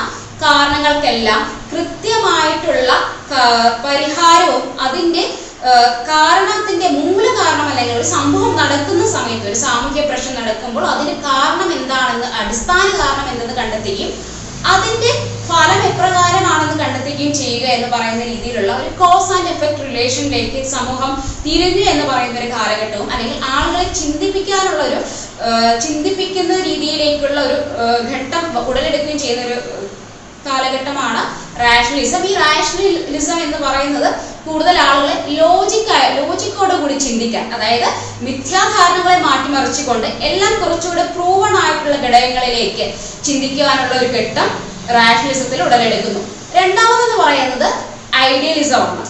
[0.44, 1.40] കാരണങ്ങൾക്കെല്ലാം
[1.72, 2.90] കൃത്യമായിട്ടുള്ള
[3.84, 5.22] പരിഹാരവും അതിന്റെ
[6.08, 12.28] കാരണത്തിന്റെ മൂല കാരണം അല്ലെങ്കിൽ ഒരു സംഭവം നടക്കുന്ന സമയത്ത് ഒരു സാമൂഹ്യ പ്രശ്നം നടക്കുമ്പോൾ അതിന് കാരണം എന്താണെന്ന്
[12.40, 14.10] അടിസ്ഥാന കാരണം എന്തെന്ന് കണ്ടെത്തുകയും
[14.70, 15.10] അതിന്റെ
[15.48, 21.12] ഫലം എപ്രകാരമാണെന്ന് കണ്ടെത്തുകയും ചെയ്യുക എന്ന് പറയുന്ന രീതിയിലുള്ള ഒരു കോസ് ആൻഡ് എഫക്ട് റിലേഷനിലേക്ക് സമൂഹം
[21.44, 25.00] തിരിഞ്ഞു എന്ന് പറയുന്ന ഒരു കാലഘട്ടവും അല്ലെങ്കിൽ ആളുകളെ ചിന്തിപ്പിക്കാനുള്ള ഒരു
[25.80, 27.58] ചിന്തിപ്പിക്കുന്ന രീതിയിലേക്കുള്ള ഒരു
[28.12, 29.58] ഘട്ടം ഉടലെടുക്കുകയും ചെയ്യുന്ന ഒരു
[30.46, 31.22] കാലഘട്ടമാണ്
[31.62, 34.08] റാഷണലിസം ഈ റാഷണലിസം എന്ന് പറയുന്നത്
[34.46, 37.88] കൂടുതൽ ആളുകളെ ലോജിക്കായ ലോജിക്കോട് കൂടി ചിന്തിക്കാൻ അതായത്
[38.26, 42.86] മിഥ്യാധാരണകളെ മാറ്റിമറിച്ചുകൊണ്ട് എല്ലാം കുറച്ചുകൂടെ പ്രൂവൺ ആയിട്ടുള്ള ഘടകങ്ങളിലേക്ക്
[43.28, 44.48] ചിന്തിക്കുവാനുള്ള ഒരു ഘട്ടം
[44.96, 46.22] റാഷണലിസത്തിൽ ഉടലെടുക്കുന്നു.
[46.58, 47.68] രണ്ടാമതെന്ന് പറയുന്നത്
[48.30, 49.04] ഐഡിയലിസമാണ്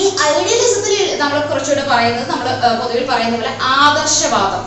[0.00, 2.48] ഈ ഐഡിയലിസത്തിൽ നമ്മൾ കുറച്ചുകൂടെ പറയുന്നത് നമ്മൾ
[2.80, 4.62] പൊതുവിൽ പറയുന്ന പോലെ ആദർശവാദം.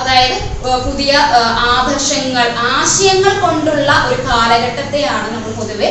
[0.00, 0.36] അതായത്
[0.86, 1.12] പുതിയ
[1.74, 5.88] ആദർശങ്ങൾ ആശയങ്ങൾ കൊണ്ടുള്ള ഒരു കാലഘട്ടത്തെയാണ് നമ്മൾ പൊതുവെ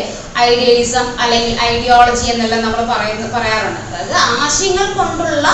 [0.48, 3.82] ഐഡിയലിസം അല്ലെങ്കിൽ ഐഡിയോളജി എന്നെല്ലാം നമ്മൾ പറയുന്ന പറയാറുണ്ട്.
[3.90, 5.48] അതായത് ആശയങ്ങൾ കൊണ്ടുള്ള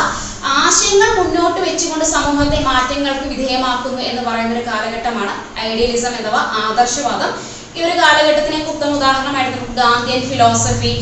[0.62, 5.34] ആശയങ്ങൾ മുന്നോട്ട് വെച്ചുകൊണ്ട് സമൂഹത്തെ മാറ്റങ്ങൾക്ക് വിധേയമാക്കുന്നു എന്ന് പറയുന്ന ഒരു കാലഘട്ടമാണ്
[5.68, 7.32] ഐഡിയലിസം അഥവാ ആദർശവാദം.
[7.78, 10.94] ഈ ഒരു കാലഘട്ടത്തിനെ ഉത്തമ ഉദാഹരണമായിട്ട് നമുക്ക് ഗാന്ധിയൻ ഫിലോസഫി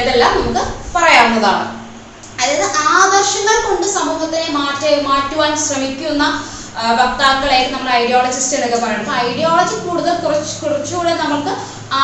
[0.00, 0.62] ഇതെല്ലാം നമുക്ക്
[0.96, 1.64] പറയാവുന്നതാണ്.
[2.40, 2.66] അതായത്
[3.00, 6.24] ആദർശങ്ങൾ കൊണ്ട് സമൂഹത്തിനെ മാറ്റ മാറ്റുവാൻ ശ്രമിക്കുന്ന
[6.76, 9.16] ആ, വക്താക്കളായിട്ട് നമ്മൾ ഐഡിയോളജിസ്റ്റ് എന്നൊക്കെ പറയുന്നത്.
[9.26, 11.52] ഐഡിയോളജി കൂടുതൽ കുറച്ച് കുറച്ചുകൂടെ നമുക്ക്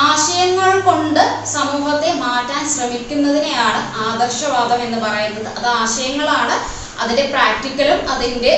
[0.01, 5.49] ആശയങ്ങൾ കൊണ്ട് സമൂഹത്തെ മാറ്റാൻ ശ്രമിക്കുന്നതിനെയാണ് ആദർശവാദം എന്ന് പറയുന്നത്.
[5.59, 6.57] അത് ആശയങ്ങളാണ്
[6.99, 8.53] അതിന്റെ പ്രാക്ടിക്കലും അതിന്റെ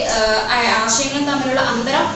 [0.78, 2.06] ആശയങ്ങളും തമ്മിലുള്ള അന്തരം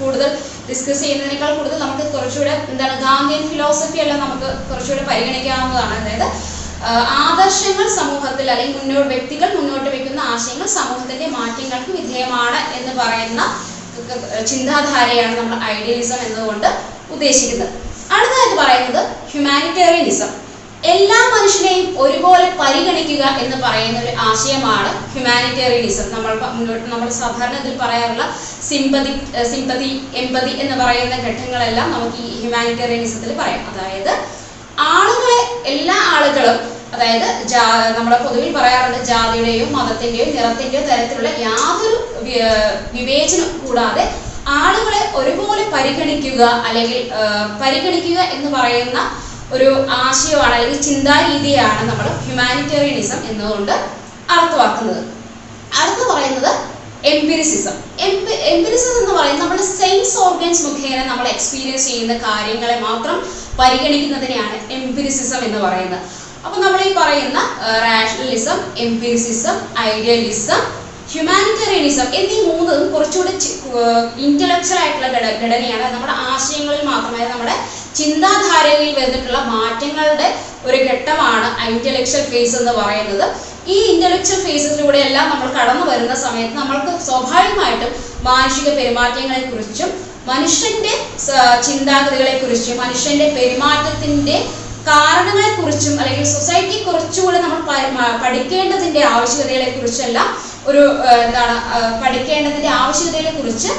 [0.00, 0.30] കൂടുതൽ
[0.68, 5.94] ഡിസ്കസ് ചെയ്യുന്നതിനേക്കാൾ കൂടുതൽ നമുക്ക് കുറച്ചുകൂടെ എന്താണ് ഗാന്ധിയൻ ഫിലോസഫി എല്ലാം നമുക്ക് കുറച്ചുകൂടെ പരിഗണിക്കാവുന്നതാണ്.
[6.00, 6.26] അതായത്
[7.26, 13.40] ആദർശങ്ങൾ സമൂഹത്തിൽ അല്ലെങ്കിൽ മുന്നോട്ട് വ്യക്തികൾ മുന്നോട്ട് വെക്കുന്ന ആശയങ്ങൾ സമൂഹത്തിന്റെ മാറ്റങ്ങൾക്ക് വിധേയമാണ് എന്ന് പറയുന്ന
[14.50, 16.68] ചിന്താധാരയാണ് നമ്മൾ ഐഡിയലിസം എന്നതുകൊണ്ട്
[17.14, 17.72] ഉദ്ദേശിക്കുന്നത്.
[18.14, 19.00] അടുത്തതായിട്ട് പറയുന്നത്
[19.32, 20.30] ഹ്യൂമാനിറ്റേറിയനിസം
[20.92, 28.24] എല്ലാ മനുഷ്യനെയും ഒരുപോലെ പരിഗണിക്കുക എന്ന് പറയുന്ന ഒരു ആശയമാണ് ഹ്യൂമാനിറ്റേറിയനിസം നമ്മൾ മുന്നോട്ട് നമ്മൾ സാധാരണ ഇതിൽ പറയാറുള്ള
[28.68, 29.12] സിമ്പതി
[29.52, 29.90] സിമ്പതി
[30.22, 33.64] എമ്പതി എന്ന് പറയുന്ന ഘട്ടങ്ങളെല്ലാം നമുക്ക് ഈ ഹ്യൂമാനിറ്റേറിയനിസത്തിൽ പറയാം.
[33.72, 34.12] അതായത്
[34.86, 35.38] ആളുകളെ
[35.72, 36.58] എല്ലാ ആളുകളും
[36.94, 37.64] അതായത് ജാ
[37.96, 41.98] നമ്മുടെ പൊതുവിൽ പറയാറുണ്ട് ജാതിയുടെയും മതത്തിന്റെയോ നിറത്തിന്റെയോ തരത്തിലുള്ള യാതൊരു
[42.92, 44.04] വിവേചനം കൂടാതെ
[44.60, 47.00] ആളുകളെ ഒരുപോലെ പരിഗണിക്കുക അല്ലെങ്കിൽ
[47.62, 48.98] പരിഗണിക്കുക എന്ന് പറയുന്ന
[49.52, 53.74] ഒരു ആശയമാണ് അല്ലെങ്കിൽ ചിന്താരീതിയാണ് നമ്മൾ ഹ്യൂമാനിറ്റേറിയനിസം എന്നതുകൊണ്ട്
[54.36, 55.02] അർത്ഥമാക്കുന്നത്.
[55.78, 56.50] അടുത്ത് പറയുന്നത്
[57.04, 57.76] എംപിരിസിസം
[58.52, 63.18] എംപിരിസിസം എന്ന് പറയുന്നത് നമ്മുടെ സെൻസ് ഓർഗൻസ് മുഖേന നമ്മൾ എക്സ്പീരിയൻസ് ചെയ്യുന്ന കാര്യങ്ങളെ മാത്രം
[63.60, 66.02] പരിഗണിക്കുന്നതിനെയാണ് എംപിരിസിസം എന്ന് പറയുന്നത്.
[66.44, 67.38] അപ്പൊ നമ്മൾ ഈ പറയുന്ന
[67.86, 70.60] റാഷണലിസം എംപിരിസിസം ഐഡിയലിസം
[71.12, 73.32] ഹ്യൂമാനിറ്റേറിയനിസം എന്നീ മൂന്നും കുറച്ചുകൂടെ
[74.26, 75.08] ഇന്റലക്ച്വൽ ആയിട്ടുള്ള
[75.42, 75.94] ഘടനയാണ്.
[75.94, 77.54] നമ്മുടെ ആശയങ്ങളിൽ മാത്രമേ നമ്മുടെ
[78.00, 80.28] ചിന്താധാരയിൽ വന്നിട്ടുള്ള മാറ്റങ്ങളുടെ
[80.64, 83.26] ഒരു ഘട്ടമാണ് ഇന്റലക്ച്വൽ ഫേസ് എന്ന് പറയുന്നത്.
[83.68, 87.90] ഈ ഇന്റലക്ച്വൽ ഫേസസിലൂടെ എല്ലാം നമ്മൾ കടന്നു വരുന്ന സമയത്ത് നമ്മൾക്ക് സ്വാഭാവികമായിട്ടും
[88.22, 89.90] മാനുഷിക പെരുമാറ്റങ്ങളെ കുറിച്ചും
[90.26, 90.94] മനുഷ്യന്റെ
[91.66, 94.36] ചിന്താഗതികളെ കുറിച്ചും മനുഷ്യന്റെ പെരുമാറ്റത്തിന്റെ
[94.86, 97.60] കാരണങ്ങളെ കുറിച്ചും അല്ലെങ്കിൽ സൊസൈറ്റി കുറച്ചുകൂടി നമ്മൾ
[98.24, 100.28] പഠിക്കേണ്ടതിന്റെ ആവശ്യകതകളെ കുറിച്ചെല്ലാം
[100.66, 100.82] ഒരു
[101.26, 101.56] എന്താണ്
[102.02, 103.70] പഠിക്കേണ്ടതിന്റെ ആവശ്യകതകളെ കുറിച്ച്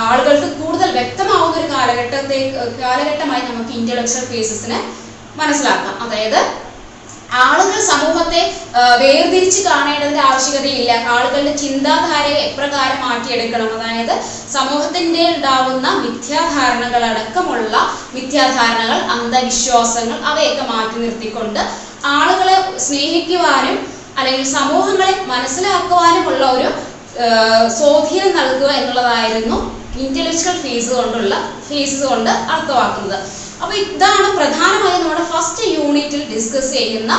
[0.00, 2.38] ആളുകൾക്ക് കൂടുതൽ വ്യക്തമാവുന്ന ഒരു കാലഘട്ടത്തെ
[2.82, 4.78] കാലഘട്ടമായി നമുക്ക് ഇന്റലക്ച്വൽ ഫേസസിനെ
[5.36, 5.94] മനസ്സിലാക്കാം.
[6.04, 6.40] അതായത്
[7.32, 8.40] ആളുകൾ സമൂഹത്തെ
[9.02, 10.92] വേർതിരിച്ച് കാണേണ്ടതിന്റെ ആവശ്യകതയില്ല.
[11.14, 13.68] ആളുകളുടെ ചിന്താധാരയെ എപ്രകാരം മാറ്റിയെടുക്കണം?
[13.76, 14.14] അതായത്
[14.52, 17.76] സമൂഹത്തിന്റെ ഉണ്ടാവുന്ന മിഥ്യാധാരണകൾ അടക്കമുള്ള
[18.14, 21.60] മിഥ്യാധാരണകൾ അന്ധവിശ്വാസങ്ങൾ അവയൊക്കെ മാറ്റി നിർത്തിക്കൊണ്ട്
[22.06, 23.78] ആളുകളെ സ്നേഹിക്കുവാനും
[24.18, 26.70] അല്ലെങ്കിൽ സമൂഹങ്ങളെ മനസ്സിലാക്കുവാനുമുള്ള ഒരു
[27.78, 29.58] സ്വാധീനം നൽകുക എന്നുള്ളതായിരുന്നു
[29.98, 31.34] ഇന്റലക്ച്വൽ ഫീസ് കൊണ്ടുള്ള
[31.68, 33.18] ഫീസ് കൊണ്ട് അർത്ഥമാക്കുന്നത്.
[33.62, 37.12] അപ്പൊ ഇതാണ് പ്രധാനമായും നമ്മുടെ ഫസ്റ്റ് യൂണിറ്റിൽ ഡിസ്കസ് ചെയ്യുന്ന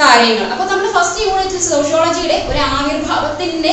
[0.00, 0.46] കാര്യങ്ങൾ.
[0.52, 3.72] അപ്പൊ നമ്മൾ ഫസ്റ്റ് യൂണിറ്റിൽ സോഷ്യോളജിയുടെ ഒരു ആവിർഭാവത്തിന്റെ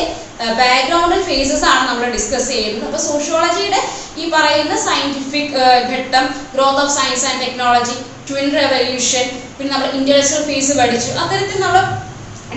[0.60, 2.86] ബാക്ക്ഗ്രൗണ്ടൽ ഫേസസ് ആണ് നമ്മൾ ഡിസ്കസ് ചെയ്യുന്നത്.
[2.90, 3.80] അപ്പൊ സോഷ്യോളജിയുടെ
[4.22, 5.56] ഈ പറയുന്ന സയന്റിഫിക്
[5.94, 7.96] ഘട്ടം growth of science and technology
[8.30, 9.26] twin revolution
[9.58, 11.12] പിന്നെ നമ്മൾ ഇൻഡസ്ട്രിയൽ ഫേസ് പഠിച്ചു.
[11.24, 11.82] അത്തരത്തിൽ നമ്മൾ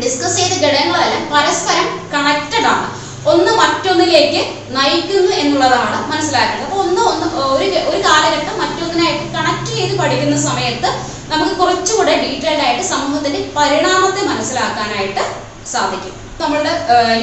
[0.04, 2.86] ഡിസ്കസ് ചെയ്ത ഘടകങ്ങളെല്ലാം പരസ്പരം കണക്റ്റഡ് ആണ്.
[3.32, 4.40] ഒന്ന് മറ്റൊന്നിലേക്ക്
[4.76, 6.64] നയിക്കുന്നു എന്നുള്ളതാണ് മനസ്സിലാക്കേണ്ടത്.
[6.66, 10.88] അപ്പൊ ഒന്ന് ഒന്ന് ഒരു ഒരു കാലഘട്ടം മറ്റൊന്നിനായിട്ട് കണക്ട് ചെയ്ത് പഠിക്കുന്ന സമയത്ത്
[11.32, 15.22] നമുക്ക് കുറച്ചുകൂടെ ഡീറ്റെയിൽഡ് ആയിട്ട് സമൂഹത്തിന്റെ പരിണാമത്തെ മനസ്സിലാക്കാനായിട്ട്
[15.72, 16.14] സാധിക്കും.
[16.42, 16.72] നമ്മളുടെ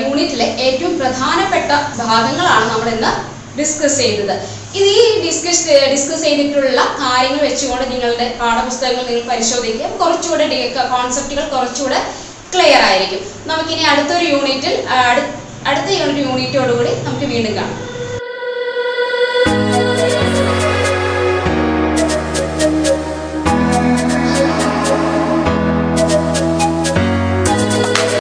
[0.01, 3.11] യൂണിറ്റിലെ ഏറ്റവും പ്രധാനപ്പെട്ട ഭാഗങ്ങളാണ് നമ്മൾ ഇന്ന്
[3.59, 4.35] ഡിസ്കസ് ചെയ്തത്
[4.77, 9.89] ഇത് ഈ ഡിസ്കസ് ഡിസ്കസ് ചെയ്തിട്ടുള്ള കാര്യങ്ങൾ വെച്ചുകൊണ്ട് നിങ്ങളുടെ പാഠപുസ്തകങ്ങൾ നിങ്ങൾ പരിശോധിക്കുക.
[10.01, 10.45] കുറച്ചുകൂടെ
[10.93, 11.99] കോൺസെപ്റ്റുകൾ കുറച്ചുകൂടെ
[12.53, 13.21] ക്ലിയർ ആയിരിക്കും.
[13.49, 14.73] നമുക്കിനി അടുത്തൊരു യൂണിറ്റിൽ
[15.09, 15.29] അടുത്ത
[15.99, 17.90] യൂണിറ്റ് യൂണിറ്റോടുകൂടി നമുക്ക് വീണ്ടും കാണാം.